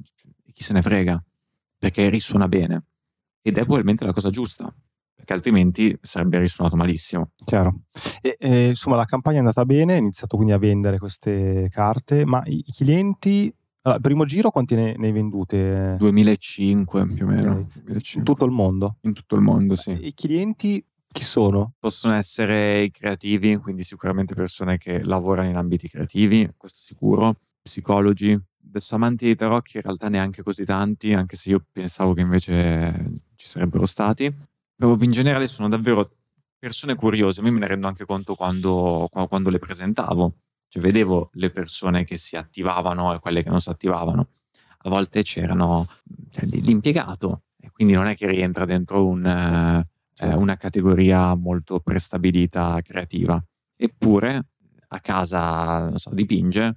[0.53, 1.25] chi se ne frega,
[1.83, 2.85] perché risuona bene.
[3.43, 4.73] Ed è probabilmente la cosa giusta,
[5.13, 7.33] perché altrimenti sarebbe risuonato malissimo.
[7.45, 7.81] Chiaro.
[8.21, 12.25] E, e, insomma, la campagna è andata bene, hai iniziato quindi a vendere queste carte,
[12.25, 15.97] ma i, i clienti, allora, primo giro quanti ne, ne hai vendute?
[15.99, 17.53] 2005 più o meno.
[17.55, 17.83] Ok.
[17.83, 18.19] 2005.
[18.21, 18.99] In tutto il mondo?
[19.01, 19.91] In tutto il mondo, sì.
[20.07, 21.75] I clienti chi sono?
[21.81, 28.41] Possono essere i creativi, quindi sicuramente persone che lavorano in ambiti creativi, questo sicuro, psicologi.
[28.75, 33.21] Adesso amanti di tarocchi in realtà neanche così tanti, anche se io pensavo che invece
[33.37, 34.35] ci sarebbero stati.
[34.75, 36.11] Però in generale sono davvero
[36.59, 40.37] persone curiose, io me ne rendo anche conto quando, qua- quando le presentavo,
[40.69, 44.29] cioè vedevo le persone che si attivavano e quelle che non si attivavano.
[44.85, 45.87] A volte c'erano
[46.31, 50.39] cioè, l'impiegato, e quindi non è che rientra dentro un, eh, Certo.
[50.39, 53.43] una categoria molto prestabilita creativa.
[53.77, 54.47] Eppure
[54.89, 56.77] a casa non so, dipinge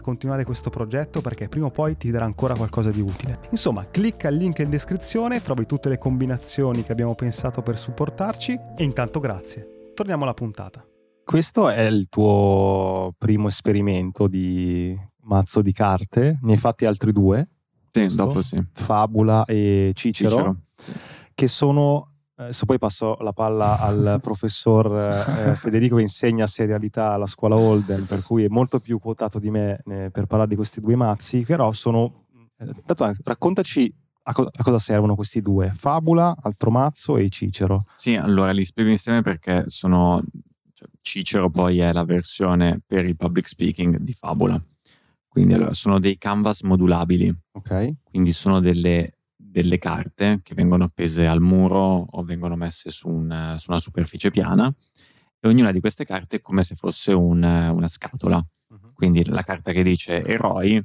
[0.00, 3.40] continuare questo progetto perché prima o poi ti darà ancora qualcosa di utile.
[3.50, 8.58] Insomma, clicca il link in descrizione, trovi tutte le combinazioni che abbiamo pensato per supportarci
[8.76, 9.92] e intanto grazie.
[9.94, 10.84] Torniamo alla puntata.
[11.24, 17.48] Questo è il tuo primo esperimento di mazzo di carte, ne hai fatti altri due,
[17.90, 18.62] Sì, dopo sì.
[18.72, 20.56] Fabula e Cicero, Cicero.
[20.74, 20.92] Sì.
[21.34, 22.12] che sono...
[22.40, 28.06] Adesso poi passo la palla al professor eh, Federico che insegna serialità alla scuola Holden,
[28.06, 31.40] per cui è molto più quotato di me eh, per parlare di questi due mazzi,
[31.42, 32.26] però sono...
[32.58, 37.28] eh, tanto, eh, raccontaci a, co- a cosa servono questi due, Fabula, altro mazzo e
[37.28, 37.84] Cicero.
[37.96, 40.22] Sì, allora li spiego insieme perché sono.
[40.74, 44.62] cioè, Cicero poi è la versione per il public speaking di Fabula.
[45.26, 47.92] Quindi allora, sono dei canvas modulabili, Ok?
[48.10, 49.17] quindi sono delle,
[49.62, 54.30] delle carte che vengono appese al muro o vengono messe su, un- su una superficie
[54.30, 54.72] piana
[55.40, 58.44] e ognuna di queste carte è come se fosse un- una scatola.
[58.92, 60.82] Quindi la carta che dice eroi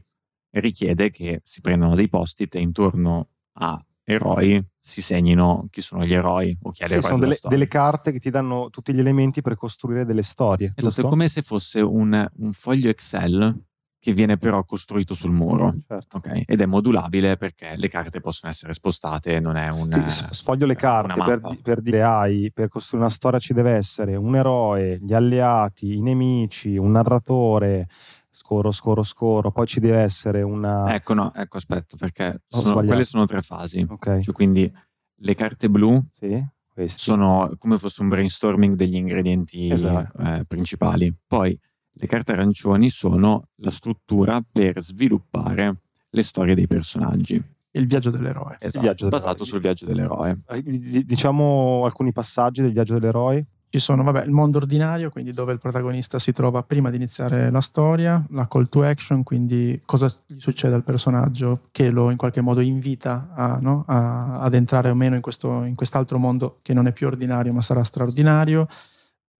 [0.51, 6.13] richiede che si prendano dei post-it e intorno a eroi si segnino chi sono gli
[6.13, 8.93] eroi o chi è Sì, l'eroe sono della delle, delle carte che ti danno tutti
[8.93, 10.67] gli elementi per costruire delle storie.
[10.75, 11.01] Esatto, giusto?
[11.01, 13.65] è come se fosse un, un foglio Excel
[14.03, 15.73] che viene però costruito sul muro.
[15.87, 16.17] Certo.
[16.17, 16.41] ok?
[16.45, 19.89] Ed è modulabile perché le carte possono essere spostate, non è un...
[19.89, 23.71] Sì, s- sfoglio le carte per, per dire hai per costruire una storia ci deve
[23.71, 27.87] essere un eroe, gli alleati, i nemici, un narratore,
[28.29, 30.93] scoro, scoro, scoro, poi ci deve essere una...
[30.93, 33.85] Ecco, no, ecco, aspetta, perché sono- quelle sono tre fasi.
[33.87, 34.69] Ok, Cioè, quindi
[35.15, 36.45] le carte blu sì,
[36.87, 40.17] sono come fosse un brainstorming degli ingredienti Esatto.
[40.17, 41.15] eh, principali.
[41.25, 41.57] Poi
[41.95, 45.77] le carte arancioni sono la struttura per sviluppare
[46.10, 47.41] le storie dei personaggi.
[47.75, 48.56] Il viaggio dell'eroe.
[48.60, 49.10] Esatto, viaggio dell'eroe.
[49.10, 50.41] basato sul viaggio dell'eroe.
[50.49, 53.45] Eh, di- Diciamo alcuni passaggi del viaggio dell'eroe.
[53.73, 57.49] Ci sono, vabbè, il mondo ordinario, quindi dove il protagonista si trova prima di iniziare
[57.49, 62.17] la storia, la call to action, quindi cosa gli succede al personaggio che lo in
[62.17, 63.84] qualche modo invita a, no?
[63.88, 67.51] a- ad entrare o meno in, questo, in quest'altro mondo che non è più ordinario
[67.51, 68.67] ma sarà straordinario.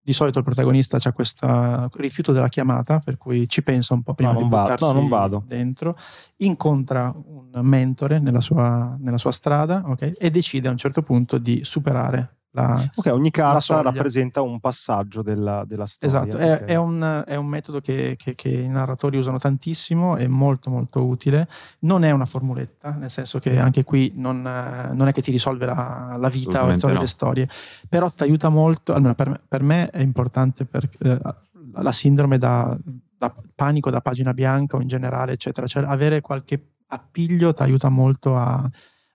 [0.04, 4.12] Di solito il protagonista ha questo rifiuto della chiamata, per cui ci pensa un po'
[4.12, 5.42] prima No, di buttarsi no, non vado.
[5.46, 5.96] dentro,
[6.36, 10.12] incontra un mentore nella sua, nella sua strada ok?
[10.18, 15.22] e decide a un certo punto di superare la, Ok, ogni carta rappresenta un passaggio
[15.22, 16.24] della, della storia.
[16.24, 20.26] Esatto, è, è un, è un metodo che, che- che i narratori usano tantissimo, è
[20.28, 21.48] molto molto utile.
[21.80, 25.66] Non è una formuletta, nel senso che anche qui non, non è che ti risolve
[25.66, 27.00] la, la vita o no.
[27.00, 27.48] le storie,
[27.88, 31.18] però ti aiuta molto, almeno per me, per me è importante per, eh,
[31.72, 32.76] la sindrome da,
[33.18, 37.88] da panico da pagina bianca o in generale, eccetera, cioè avere qualche appiglio ti aiuta
[37.88, 38.70] molto a...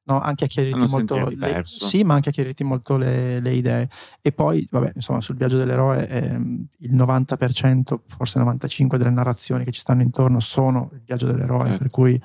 [0.10, 3.90] no, anche a molto le, sì, ma anche a chiarirti molto le, le idee.
[4.22, 9.64] E poi, vabbè, insomma, sul viaggio dell'eroe ehm, il 90%, forse il 95% delle narrazioni
[9.64, 11.78] che ci stanno intorno sono il viaggio dell'eroe, Eh.
[11.78, 12.22] per cui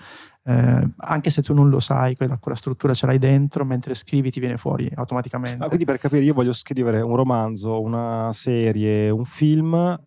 [0.47, 4.31] eh, anche se tu non lo sai, quella, quella struttura ce l'hai dentro, mentre scrivi
[4.31, 5.65] ti viene fuori automaticamente.
[5.65, 9.99] Ah, quindi per capire, io voglio scrivere un romanzo, una serie, un film,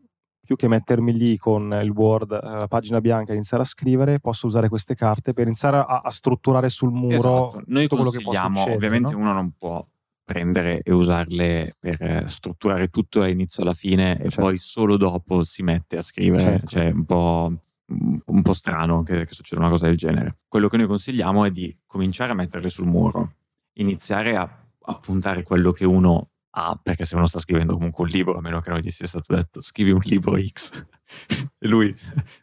[0.48, 4.22] più che mettermi lì con il Word, eh, la pagina bianca e iniziare a scrivere,
[4.22, 7.64] posso usare queste carte per iniziare a, a strutturare sul muro Esatto.
[7.68, 8.74] Noi tutto quello che può succedere.
[8.76, 9.18] ovviamente no?
[9.20, 9.86] uno non può
[10.24, 14.42] prendere e usarle per strutturare tutto dall'inizio alla fine e Certo.
[14.42, 16.66] poi solo dopo si mette a scrivere, Certo.
[16.68, 17.54] cioè un po',
[17.88, 20.38] un po' strano che, che succeda una cosa del genere.
[20.48, 23.34] Quello che noi consigliamo è di cominciare a metterle sul muro,
[23.74, 24.50] iniziare a,
[24.82, 28.42] a puntare quello che uno ha, perché se uno sta scrivendo comunque un libro, a
[28.42, 30.72] meno che non gli sia stato detto scrivi un libro X
[31.60, 31.96] e lui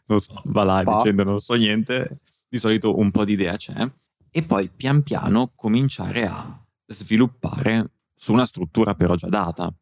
[0.05, 0.97] non so, va là Fa.
[0.97, 3.91] dicendo non so niente, di solito un po' di idea c'è
[4.31, 9.73] e poi pian piano cominciare a sviluppare su una struttura però già data.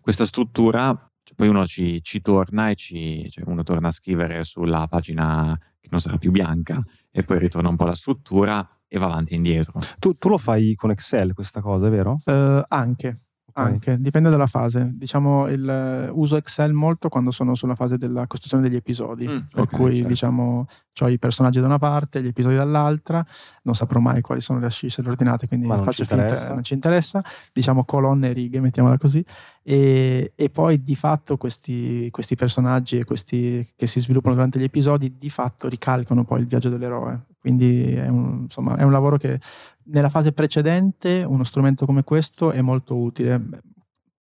[0.00, 0.86] Questa struttura,
[1.22, 5.56] cioè, poi uno ci, ci torna e ci, cioè uno torna a scrivere sulla pagina
[5.80, 9.34] che non sarà più bianca e poi ritorna un po' la struttura e va avanti
[9.34, 9.80] e indietro.
[9.98, 12.20] Tu, tu lo fai con Excel questa cosa, è vero?
[12.24, 13.27] Eh, anche,
[13.60, 13.66] Ok.
[13.66, 14.90] anche, dipende dalla fase.
[14.94, 19.38] Diciamo, il, eh, uso Excel molto quando sono sulla fase della costruzione degli episodi, Mm,
[19.52, 20.08] per ok, cui certo.
[20.08, 20.66] diciamo
[21.00, 23.24] ho i personaggi da una parte, gli episodi dall'altra,
[23.62, 26.24] non saprò mai quali sono le ascisse le ordinate, quindi Ma non faccio ci finta,
[26.24, 26.52] interessa.
[26.54, 29.24] non ci interessa, diciamo colonne e righe, mettiamola così,
[29.62, 34.64] e, e poi di fatto questi, questi personaggi e questi che si sviluppano durante gli
[34.64, 39.16] episodi di fatto ricalcano poi il viaggio dell'eroe, quindi è un, insomma, è un lavoro
[39.16, 39.40] che
[39.84, 43.42] nella fase precedente uno strumento come questo è molto utile,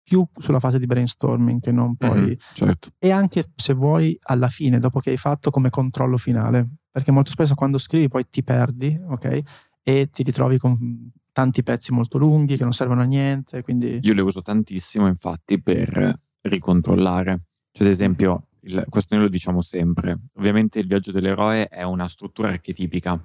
[0.02, 2.88] più sulla fase di brainstorming che non poi Mhm, certo.
[2.98, 7.30] e anche se vuoi alla fine, dopo che hai fatto come controllo finale, perché molto
[7.30, 9.40] spesso quando scrivi poi ti perdi, ok?
[9.84, 14.14] E ti ritrovi con tanti pezzi molto lunghi che non servono a niente, quindi Io
[14.14, 17.40] le uso tantissimo infatti per ricontrollare.
[17.70, 20.18] Cioè, ad esempio, il- questo noi lo diciamo sempre.
[20.36, 23.22] Ovviamente il viaggio dell'eroe è una struttura archetipica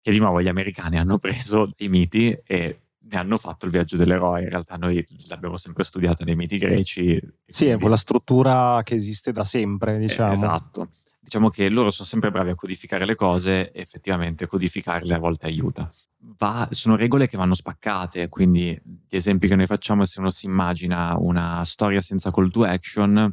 [0.00, 3.96] che di nuovo gli americani hanno preso dei miti e ne hanno fatto il viaggio
[3.96, 4.42] dell'eroe.
[4.42, 7.18] In realtà noi l'abbiamo sempre studiata nei miti greci.
[7.46, 10.30] Sì, è quindi- quella struttura che esiste da sempre, diciamo.
[10.30, 10.90] eh, Esatto.
[11.20, 15.46] Diciamo che loro sono sempre bravi a codificare le cose e effettivamente codificarle a volte
[15.46, 15.90] aiuta.
[16.38, 20.30] Va- sono regole che vanno spaccate, quindi gli esempi che noi facciamo è se uno
[20.30, 23.32] si immagina una storia senza call to action,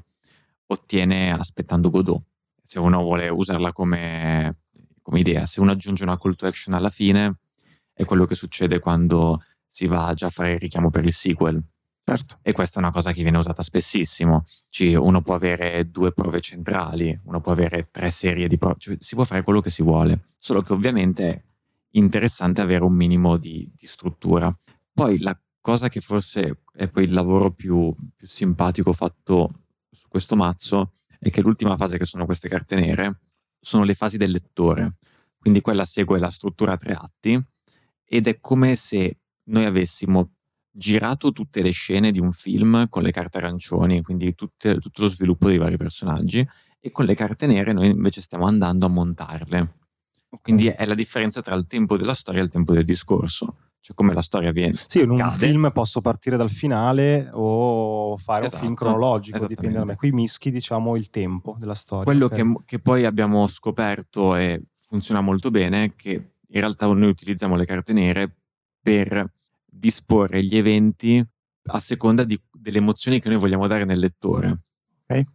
[0.67, 2.21] ottiene aspettando Godot.
[2.62, 4.60] Se uno vuole usarla come,
[5.02, 7.36] come idea, se uno aggiunge una call to action alla fine,
[7.93, 11.62] è quello che succede quando si va già a fare il richiamo per il sequel.
[12.04, 12.38] certo.
[12.41, 14.45] E questa è una cosa che viene usata spessissimo.
[14.69, 18.95] Ci- uno può avere due prove centrali, uno può avere tre serie di prove, cioè,
[18.99, 21.43] si può fare quello che si vuole, solo che ovviamente è
[21.91, 24.56] interessante avere un minimo di, di struttura.
[24.93, 29.62] Poi la cosa che forse è poi il lavoro più, più simpatico fatto
[29.93, 33.21] su questo mazzo è che l'ultima fase che sono queste carte nere
[33.60, 34.97] sono le fasi del lettore.
[35.38, 37.41] quindi quella segue la struttura a tre atti
[38.06, 40.36] ed è come se noi avessimo
[40.71, 45.10] girato tutte le scene di un film con le carte arancioni, quindi tutte, tutto lo
[45.10, 46.47] sviluppo dei vari personaggi,
[46.79, 49.77] e con le carte nere noi invece stiamo andando a montarle.
[50.41, 53.58] Quindi è la differenza tra il tempo della storia e il tempo del discorso.
[53.83, 54.75] Cioè come la storia viene.
[54.75, 55.35] Sì, in un cade.
[55.35, 59.95] film posso partire dal finale o fare esatto, un film cronologico, dipende da me.
[59.97, 62.05] Qui mischi, diciamo, il tempo della storia.
[62.05, 62.39] Quello okay.
[62.39, 67.57] che, che poi abbiamo scoperto e funziona molto bene è che in realtà noi utilizziamo
[67.57, 68.33] le carte nere
[68.81, 69.29] per
[69.65, 71.21] disporre gli eventi
[71.65, 74.61] a seconda di, delle emozioni che noi vogliamo dare nel lettore.
[75.03, 75.25] Okay.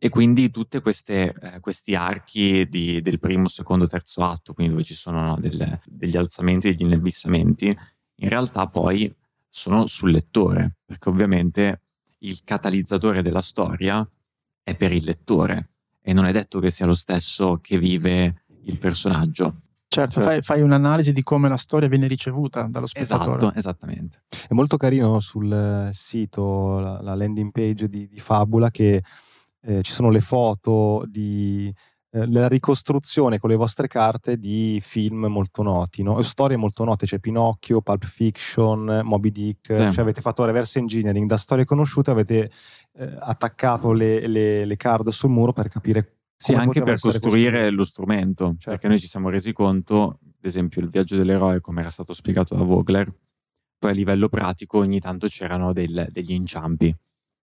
[0.00, 4.94] E quindi tutti eh, questi archi di, del primo, secondo, terzo atto, quindi dove ci
[4.94, 7.76] sono no, delle, degli alzamenti e degli inebissamenti,
[8.20, 9.12] in realtà poi
[9.48, 11.82] sono sul lettore, perché ovviamente
[12.18, 14.08] il catalizzatore della storia
[14.62, 18.78] è per il lettore e non è detto che sia lo stesso che vive il
[18.78, 19.62] personaggio.
[19.88, 20.28] Certo, certo.
[20.28, 23.36] Fai, fai, un'analisi di come la storia viene ricevuta dallo spettatore.
[23.36, 24.22] Esatto, esattamente.
[24.46, 29.02] È molto carino sul sito, la, la landing page di, di Fabula, che
[29.62, 31.72] eh, ci sono le foto di
[32.10, 36.22] eh, la ricostruzione con le vostre carte di film molto noti, no?
[36.22, 39.92] storie molto note, c'è Pinocchio, Pulp Fiction, Moby Dick, sì.
[39.92, 42.50] cioè avete fatto reverse engineering da storie conosciute, avete
[42.94, 47.84] eh, attaccato le, le, le card sul muro per capire sì, anche per costruire lo
[47.84, 48.70] strumento, certo.
[48.70, 52.54] perché noi ci siamo resi conto, ad esempio, il viaggio dell'eroe, come era stato spiegato
[52.54, 53.12] da Vogler,
[53.76, 56.94] poi a livello pratico ogni tanto c'erano del, degli inciampi.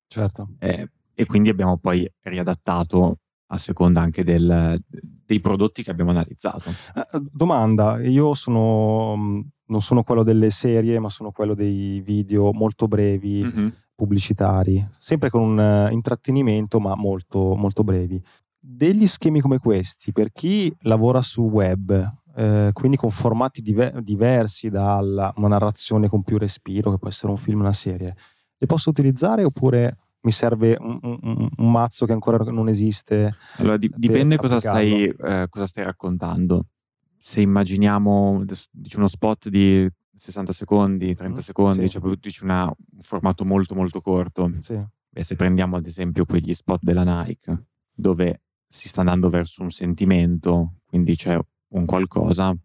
[0.08, 0.50] Certo.
[0.60, 4.80] Eh, e quindi abbiamo poi riadattato a seconda anche del,
[5.26, 6.70] dei prodotti che abbiamo analizzato.
[6.70, 12.52] Eh, domanda, io sono, mm, non sono quello delle serie, ma sono quello dei video
[12.54, 13.68] molto brevi, mm-hmm.
[13.96, 18.22] pubblicitari, sempre con un uh, intrattenimento, ma molto, molto brevi
[18.68, 21.92] degli schemi come questi, per chi lavora su web,
[22.36, 25.00] eh, quindi con formati diver- diversi da
[25.36, 28.16] una narrazione con più respiro, che può essere un film, una serie,
[28.58, 33.36] le posso utilizzare oppure mi serve un, un, un mazzo che ancora non esiste?
[33.58, 36.66] Allora, di- dipende cosa stai, eh, cosa stai, raccontando.
[37.18, 42.00] Se immaginiamo dici uno spot di 60 secondi, 30 mm, secondi, sì.
[42.00, 44.52] cioè dici una, un formato molto molto corto.
[44.62, 44.84] Sì.
[45.10, 49.70] Beh, se prendiamo ad esempio quegli spot della Nike, dove si sta andando verso un
[49.70, 52.56] sentimento, quindi c'è un qualcosa,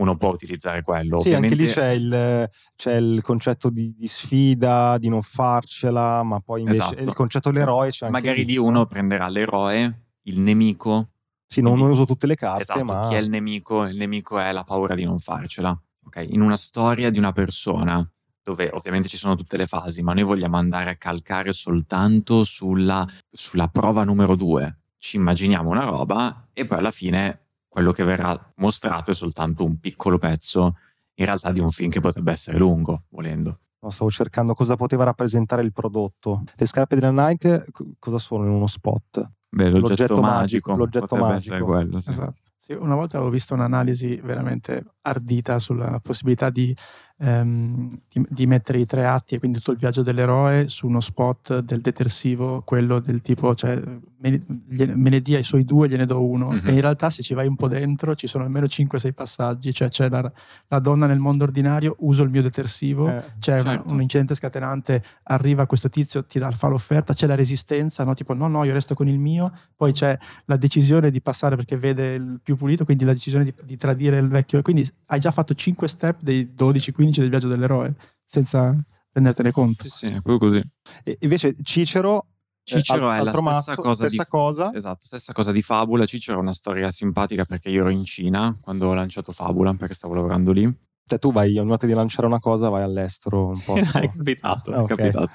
[0.00, 1.20] uno può utilizzare quello.
[1.20, 1.54] Sì, Ovviamente...
[1.54, 6.62] anche lì c'è il, c'è il concetto di, di, sfida, di non farcela, ma poi
[6.62, 7.02] invece esatto.
[7.02, 11.10] il concetto dell'eroe c'è anche Magari lì uno prenderà l'eroe, il nemico.
[11.46, 13.06] Sì, non, non uso tutte le carte, esatto, ma...
[13.08, 13.84] chi è il nemico?
[13.84, 15.78] Il nemico è la paura di non farcela.
[16.06, 16.32] Okay?
[16.32, 18.08] In una storia di una persona,
[18.42, 23.06] dove ovviamente ci sono tutte le fasi, ma noi vogliamo andare a calcare soltanto sulla,
[23.30, 27.49] sulla prova numero due, ci immaginiamo una roba e poi alla fine
[27.80, 30.76] quello che verrà mostrato è soltanto un piccolo pezzo
[31.14, 33.58] in realtà di un film che potrebbe essere lungo, volendo.
[33.80, 36.42] No, stavo cercando cosa poteva rappresentare il prodotto.
[36.54, 37.66] Le scarpe della Nike
[37.98, 39.30] cosa sono in uno spot?
[39.48, 40.76] Beh, l'oggetto, l'oggetto magico, magico.
[40.76, 41.64] L'oggetto magico.
[41.64, 42.10] Quello, sì.
[42.10, 42.40] Esatto.
[42.58, 46.76] Sì, una volta avevo visto un'analisi veramente ardita sulla possibilità di
[47.20, 51.00] ehm, di, di, mettere i tre atti e quindi tutto il viaggio dell'eroe su uno
[51.00, 53.80] spot del detersivo, quello del tipo, cioè,
[54.20, 56.50] me, me ne dia i suoi due, gliene do uno.
[56.50, 56.66] Mm-hmm.
[56.66, 59.88] E in realtà se ci vai un po' dentro ci sono almeno 5-6 passaggi, cioè
[59.88, 60.30] c'è la,
[60.68, 63.88] la, donna nel mondo ordinario, uso il mio detersivo, eh, c'è certo.
[63.88, 68.14] un, un, incidente scatenante, arriva questo tizio, ti dà, fa l'offerta, c'è la resistenza, no?
[68.14, 71.76] tipo no, no, io resto con il mio, poi c'è la decisione di passare perché
[71.76, 75.30] vede il più pulito, quindi la decisione di, di tradire il vecchio, quindi hai già
[75.30, 77.94] fatto 5 step dei 12-15 cominci del viaggio dell'eroe
[78.24, 78.74] senza
[79.12, 79.82] rendertene conto.
[79.84, 80.62] Sì, sì, è proprio così.
[81.02, 82.26] E invece Cicero
[82.62, 84.74] Cicero eh, è la stessa, mazzo, cosa, stessa di, cosa.
[84.74, 86.06] Esatto, stessa cosa di Fabula.
[86.06, 89.94] Cicero è una storia simpatica perché io ero in Cina quando ho lanciato Fabula perché
[89.94, 90.72] stavo lavorando lì.
[91.04, 93.74] Cioè tu vai, ogni volta di lanciare una cosa vai all'estero un po'.
[93.98, 94.96] è capitato, ah, okay.
[94.96, 95.32] è capitato.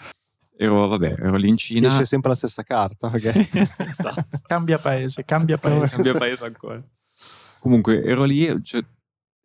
[0.58, 1.88] Ero, vabbè, ero lì in Cina.
[1.88, 3.08] Esce sempre la stessa carta.
[3.08, 3.50] Okay?
[3.52, 4.40] esatto.
[4.48, 5.96] cambia paese, cambia paese.
[5.96, 6.82] cambia paese ancora.
[7.60, 8.82] Comunque ero lì cioè,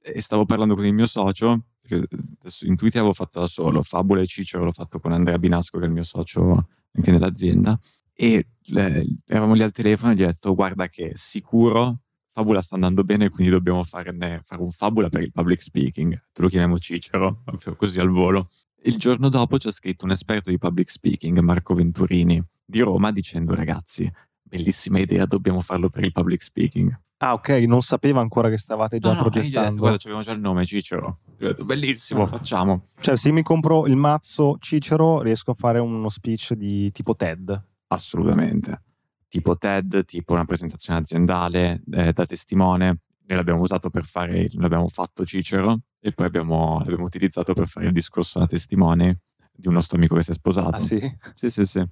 [0.02, 1.64] e stavo parlando con il mio socio
[1.94, 5.84] adesso Twitter avevo fatto da solo, Fabula e Cicero l'ho fatto con Andrea Binasco che
[5.84, 7.78] è il mio socio anche nell'azienda
[8.12, 12.00] e le, eravamo lì al telefono e gli ho detto guarda che sicuro
[12.32, 16.42] Fabula sta andando bene quindi dobbiamo farne, fare un Fabula per il public speaking, te
[16.42, 18.48] lo chiamiamo Cicero, proprio così al volo.
[18.82, 23.54] Il giorno dopo c'è scritto un esperto di public speaking, Marco Venturini, di Roma, dicendo
[23.54, 24.10] ragazzi,
[24.40, 26.98] bellissima idea, dobbiamo farlo per il public speaking.
[27.22, 29.70] Ah, ok, non sapeva ancora che stavate già no, progettando.
[29.72, 31.18] No, guarda, avevamo già il nome Cicero.
[31.36, 32.88] Detto, bellissimo, facciamo.
[32.98, 37.62] Cioè, se mi compro il mazzo Cicero, riesco a fare uno speech di tipo TED.
[37.88, 38.84] Assolutamente.
[39.28, 42.86] Tipo TED, tipo una presentazione aziendale eh, da testimone.
[43.26, 47.86] noi l'abbiamo usato per fare, l'abbiamo fatto Cicero e poi abbiamo, l'abbiamo utilizzato per fare
[47.86, 49.20] il discorso da testimone
[49.52, 50.70] di un nostro amico che si è sposato.
[50.70, 50.98] Ah, sì?
[51.34, 51.86] Sì, sì, sì.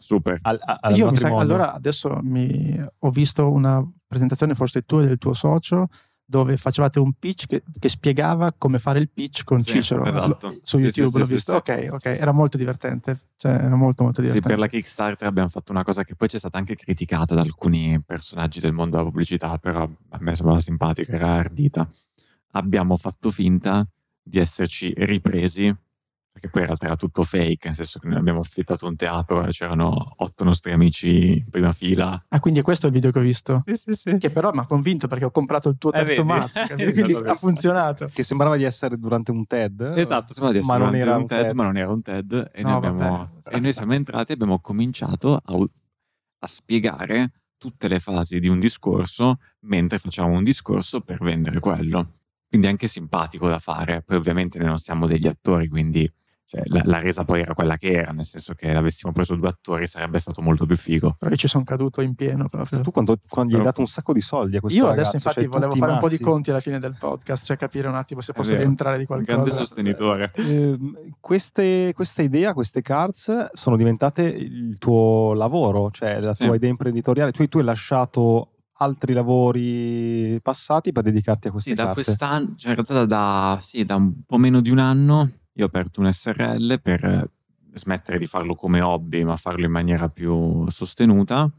[0.00, 0.38] Super.
[0.42, 5.06] Al, al Io mi sa allora adesso mi, ho visto una presentazione forse tua e
[5.06, 5.88] del tuo socio
[6.24, 10.50] dove facevate un pitch che, che spiegava come fare il pitch con Sì, Cicero esatto.
[10.62, 11.86] Su Sì, YouTube sì, l'ho sì, visto sì, sì.
[11.88, 15.48] ok ok era molto divertente cioè era molto molto Sì, divertente per la Kickstarter abbiamo
[15.48, 19.08] fatto una cosa che poi c'è stata anche criticata da alcuni personaggi del mondo della
[19.08, 21.86] pubblicità, però a me sembrava simpatica, era ardita.
[22.52, 23.86] Abbiamo fatto finta
[24.22, 25.74] di esserci ripresi,
[26.40, 29.44] perché poi in realtà era tutto fake, nel senso che noi abbiamo affittato un teatro
[29.44, 32.24] e c'erano otto nostri amici in prima fila.
[32.28, 34.16] ah quindi questo è il video che ho visto Sì, sì, sì.
[34.18, 36.38] che però mi ha convinto perché ho comprato il tuo Eh, terzo vedi?
[36.40, 39.92] mazzo quindi ha funzionato Che sembrava di essere durante un TED.
[39.96, 41.54] Esatto, sembrava di essere ma non durante era un TED, TED.
[41.54, 42.50] ma non era un TED.
[42.54, 47.88] E, No, noi, abbiamo, e noi siamo entrati e abbiamo cominciato a, a spiegare tutte
[47.88, 52.14] le fasi di un discorso mentre facciamo un discorso per vendere quello.
[52.48, 54.02] Quindi è anche simpatico da fare.
[54.02, 56.10] Poi ovviamente noi non siamo degli attori, quindi
[56.50, 59.48] cioè, la, la resa poi era quella che era, nel senso che avessimo preso due
[59.48, 61.14] attori sarebbe stato molto più figo.
[61.16, 63.86] però io ci sono caduto in pieno proprio Tu quando, quando gli hai dato un
[63.86, 66.14] sacco di soldi a questo io ragazzo, adesso infatti cioè, volevo fare un po' di
[66.14, 66.24] mazzi.
[66.24, 69.58] conti alla fine del podcast cioè capire un attimo se posso rientrare di Grande qualcosa
[69.58, 70.32] sostenitore.
[70.34, 76.46] Ehm, queste, questa idea, queste cards sono diventate il tuo lavoro, cioè la Sì.
[76.46, 77.30] tua idea imprenditoriale.
[77.30, 82.02] Tu, tu hai lasciato altri lavori passati per dedicarti a queste Sì, da carte.
[82.02, 85.30] quest'anno, cioè in realtà da, da- sì, da un po' meno di un anno
[85.60, 87.30] io ho aperto un SRL per eh,
[87.72, 91.50] smettere di farlo come hobby, ma farlo in maniera più sostenuta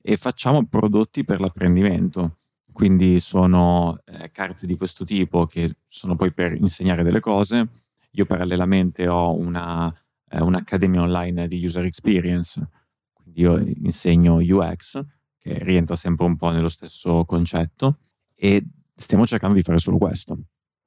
[0.00, 2.38] e facciamo prodotti per l'apprendimento.
[2.72, 7.68] Quindi sono eh, carte di questo tipo che sono poi per insegnare delle cose.
[8.12, 9.94] Io parallelamente ho una,
[10.30, 12.68] eh, un'accademia online di user experience,
[13.12, 15.04] quindi io insegno UX,
[15.36, 17.98] che rientra sempre un po' nello stesso concetto
[18.34, 20.38] e stiamo cercando di fare solo questo.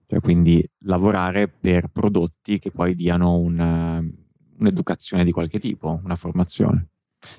[0.06, 4.24] Cioè, quindi lavorare per prodotti che poi diano un, eh,
[4.60, 6.90] un'educazione di qualche tipo, una formazione.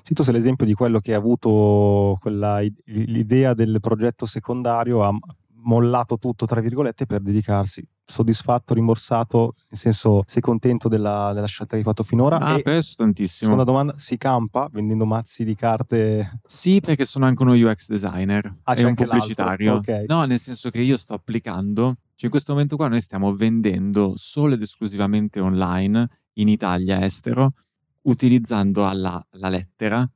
[0.01, 5.11] Sì, sei l'esempio di quello che ha avuto quella, l'idea del progetto secondario, ha
[5.65, 11.71] mollato tutto, tra virgolette, per dedicarsi soddisfatto, rimborsato, nel senso sei contento della, della scelta
[11.73, 12.37] che hai fatto finora?
[12.39, 13.49] Ah, e penso tantissimo.
[13.51, 16.39] seconda domanda, si campa vendendo mazzi di carte?
[16.45, 19.73] Sì, perché sono anche uno UX designer Ah, e un pubblicitario.
[19.73, 20.03] l'altro, ok.
[20.07, 24.13] No, nel senso che io sto applicando, cioè in questo momento qua noi stiamo vendendo
[24.17, 27.53] solo ed esclusivamente online in Italia, estero,
[28.03, 30.07] utilizzando alla, alla lettera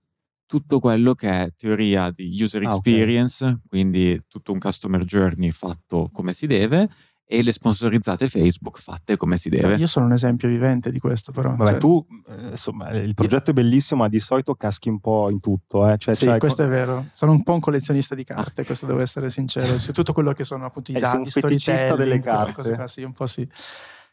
[0.49, 2.75] tutto quello che è teoria di user Ah, ok.
[2.87, 6.89] experience, quindi tutto un customer journey fatto come si deve
[7.31, 9.75] e le sponsorizzate Facebook fatte come si deve.
[9.75, 13.51] io sono un esempio vivente di questo però Vabbè, cioè- tu, eh, insomma, il progetto
[13.51, 15.87] è bellissimo, ma di solito caschi un po' in tutto.
[15.87, 15.99] Eh?
[15.99, 17.05] Cioè, Sì, c'hai- questo è vero.
[17.11, 19.77] Sono un po' un collezionista di carte, questo devo essere sincero.
[19.77, 22.53] Su tutto quello che sono appunto i Eh, dati, feticista delle carte.
[22.53, 23.47] cose qua, sì, un po' sì.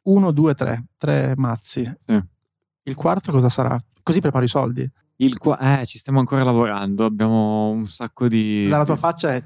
[0.03, 0.84] Uno, due, tre.
[0.99, 1.91] Tre mazzi.
[2.05, 2.22] Sì.
[2.82, 3.80] Il quarto cosa sarà?
[4.03, 4.87] Così preparo i soldi.
[5.16, 8.68] Il qua- eh, ci stiamo ancora lavorando, abbiamo un sacco di...
[8.68, 9.42] Dalla tua faccia è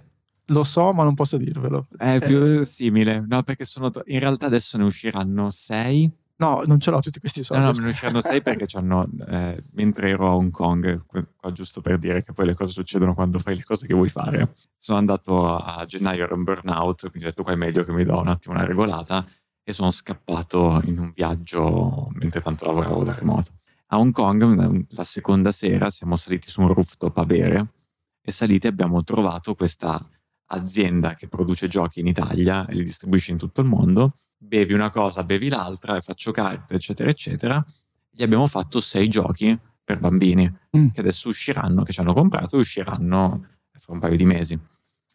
[0.46, 1.86] lo so, ma non posso dirvelo.
[1.96, 3.42] È Eh, più simile, no?
[3.44, 3.88] Perché sono.
[3.90, 6.10] tro- In realtà adesso ne usciranno sei.
[6.38, 7.78] no, non ce l'ho tutti questi No, soldi.
[7.78, 9.06] no, ne usciranno sei perché c'hanno.
[9.28, 13.14] eh, mentre ero a Hong Kong, qua giusto per dire che poi le cose succedono
[13.14, 14.54] quando fai le cose che vuoi fare.
[14.76, 17.92] Sono andato a, a gennaio, ero in burnout, quindi ho detto qua è meglio che
[17.92, 19.24] mi do un attimo una regolata.
[19.62, 23.52] E sono scappato in un viaggio mentre tanto lavoravo da remoto.
[23.92, 27.72] A Hong Kong, la seconda sera, siamo saliti su un rooftop a bere
[28.22, 30.00] e saliti abbiamo trovato questa
[30.52, 34.18] azienda che produce giochi in Italia e li distribuisce in tutto il mondo.
[34.36, 37.64] Bevi una cosa, bevi l'altra, faccio carte, eccetera, eccetera.
[38.08, 40.90] Gli abbiamo fatto sei giochi per bambini Mm.
[40.90, 43.44] che adesso usciranno, che ci hanno comprato e usciranno
[43.76, 44.56] fra un paio di mesi.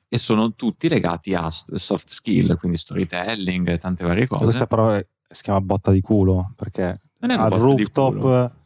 [0.09, 4.43] E sono tutti legati a soft skill, quindi storytelling, e tante varie cose.
[4.43, 4.67] Questa
[4.97, 8.63] è- si chiama botta di culo, perché Non è al rooftop...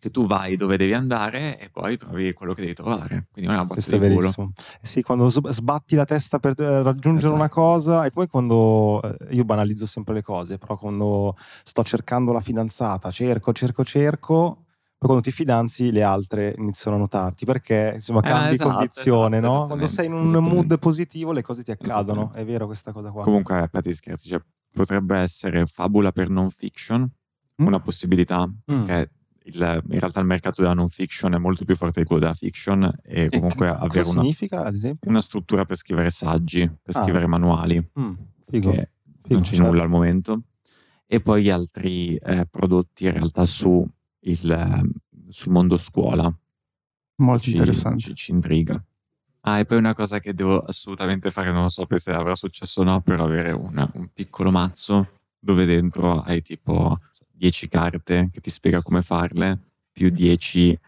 [0.00, 3.26] che tu vai dove devi andare e poi trovi quello che devi trovare.
[3.30, 4.28] Quindi è una Questo è di culo.
[4.28, 7.34] Eh Sì, quando sbatti la testa per eh, raggiungere Esatto.
[7.34, 12.32] una cosa, è come quando eh, io banalizzo sempre le cose, però quando sto cercando
[12.32, 14.64] la fidanzata, cerco, cerco, cerco,
[14.96, 19.38] poi quando ti fidanzi le altre iniziano a notarti perché insomma Eh, cambi esatto, condizione,
[19.38, 19.66] esatto, no?
[19.66, 23.22] Quando sei in un mood positivo le cose ti accadono, è vero questa cosa qua.
[23.22, 24.40] Comunque, a parte gli scherzi, cioè,
[24.72, 27.06] potrebbe essere fabula per non fiction
[27.60, 27.66] Mm.
[27.66, 28.84] una possibilità, Mm.
[28.84, 29.10] perché
[29.52, 32.34] il- in realtà il mercato della non fiction è molto più forte di quello della
[32.34, 34.70] fiction e E comunque che- avere una, significa
[35.06, 37.02] una struttura per scrivere saggi, per Ah.
[37.02, 38.12] scrivere manuali, Mm,
[38.48, 38.70] figo.
[38.70, 38.90] che
[39.22, 39.66] Figo, non c'è certo.
[39.70, 40.42] nulla al momento,
[41.06, 43.86] e poi altri eh, prodotti in realtà su
[44.20, 44.82] il, eh,
[45.28, 46.32] sul mondo scuola.
[47.16, 47.98] Molto ci, interessante.
[48.02, 48.82] Ci, ci intriga.
[49.42, 52.84] Ah, e poi una cosa che devo assolutamente fare, non so se avrà successo o
[52.84, 56.98] no, però avere una, un piccolo mazzo dove dentro hai tipo
[57.40, 59.58] 10 carte che ti spiega come farle,
[59.90, 60.78] più 10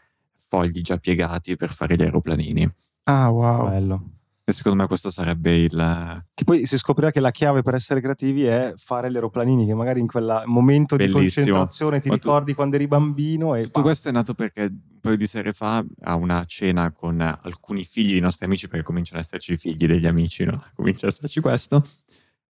[0.49, 2.71] fogli già piegati per fare gli aeroplanini.
[3.05, 3.69] Ah, wow.
[3.71, 4.11] Bello.
[4.45, 6.25] E secondo me questo sarebbe il...
[6.35, 9.73] Che poi si scoprirà che la chiave per essere creativi è fare gli aeroplanini, che
[9.73, 11.21] magari in quel momento Bellissimo.
[11.23, 14.65] di concentrazione ti Ma tu- ricordi quando eri bambino e Tutto questo è nato perché
[14.65, 18.85] un paio di sere fa a una cena con alcuni figli dei nostri amici, perché
[18.85, 20.63] cominciano ad esserci i figli degli amici, no?
[20.75, 21.83] Comincia ad esserci questo.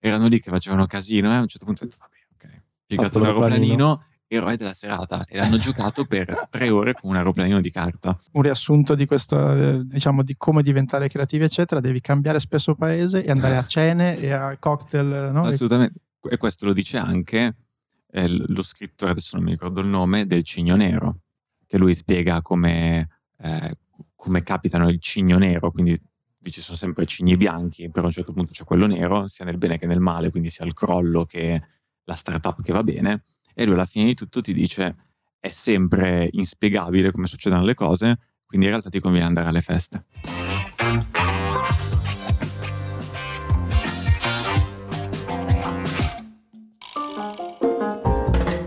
[0.01, 2.21] Erano lì che facevano casino e a un certo punto ho detto, vabbè.
[2.97, 5.25] Piegato un aeroplanino, eroe della serata.
[5.27, 8.19] E l'hanno giocato per tre ore con un aeroplanino di carta.
[8.33, 11.81] Un riassunto di questo, eh, diciamo, di come diventare creativi, eccetera.
[11.81, 15.45] Devi cambiare spesso paese e andare a cene e a cocktail, no?
[15.45, 16.01] Assolutamente.
[16.31, 17.57] E questo lo dice anche
[18.13, 21.21] eh, lo scrittore, adesso non mi ricordo il nome, del Cigno Nero,
[21.67, 23.79] che lui spiega come, eh,
[24.15, 25.99] come capitano il cigno nero, quindi
[26.51, 29.57] ci sono sempre cigni bianchi, però a un certo punto c'è quello nero, sia nel
[29.57, 31.63] bene che nel male, quindi sia il crollo che
[32.05, 33.25] la startup che va bene,
[33.55, 34.97] e lui alla fine di tutto ti dice
[35.39, 40.05] è sempre inspiegabile come succedono le cose, quindi in realtà ti conviene andare alle feste.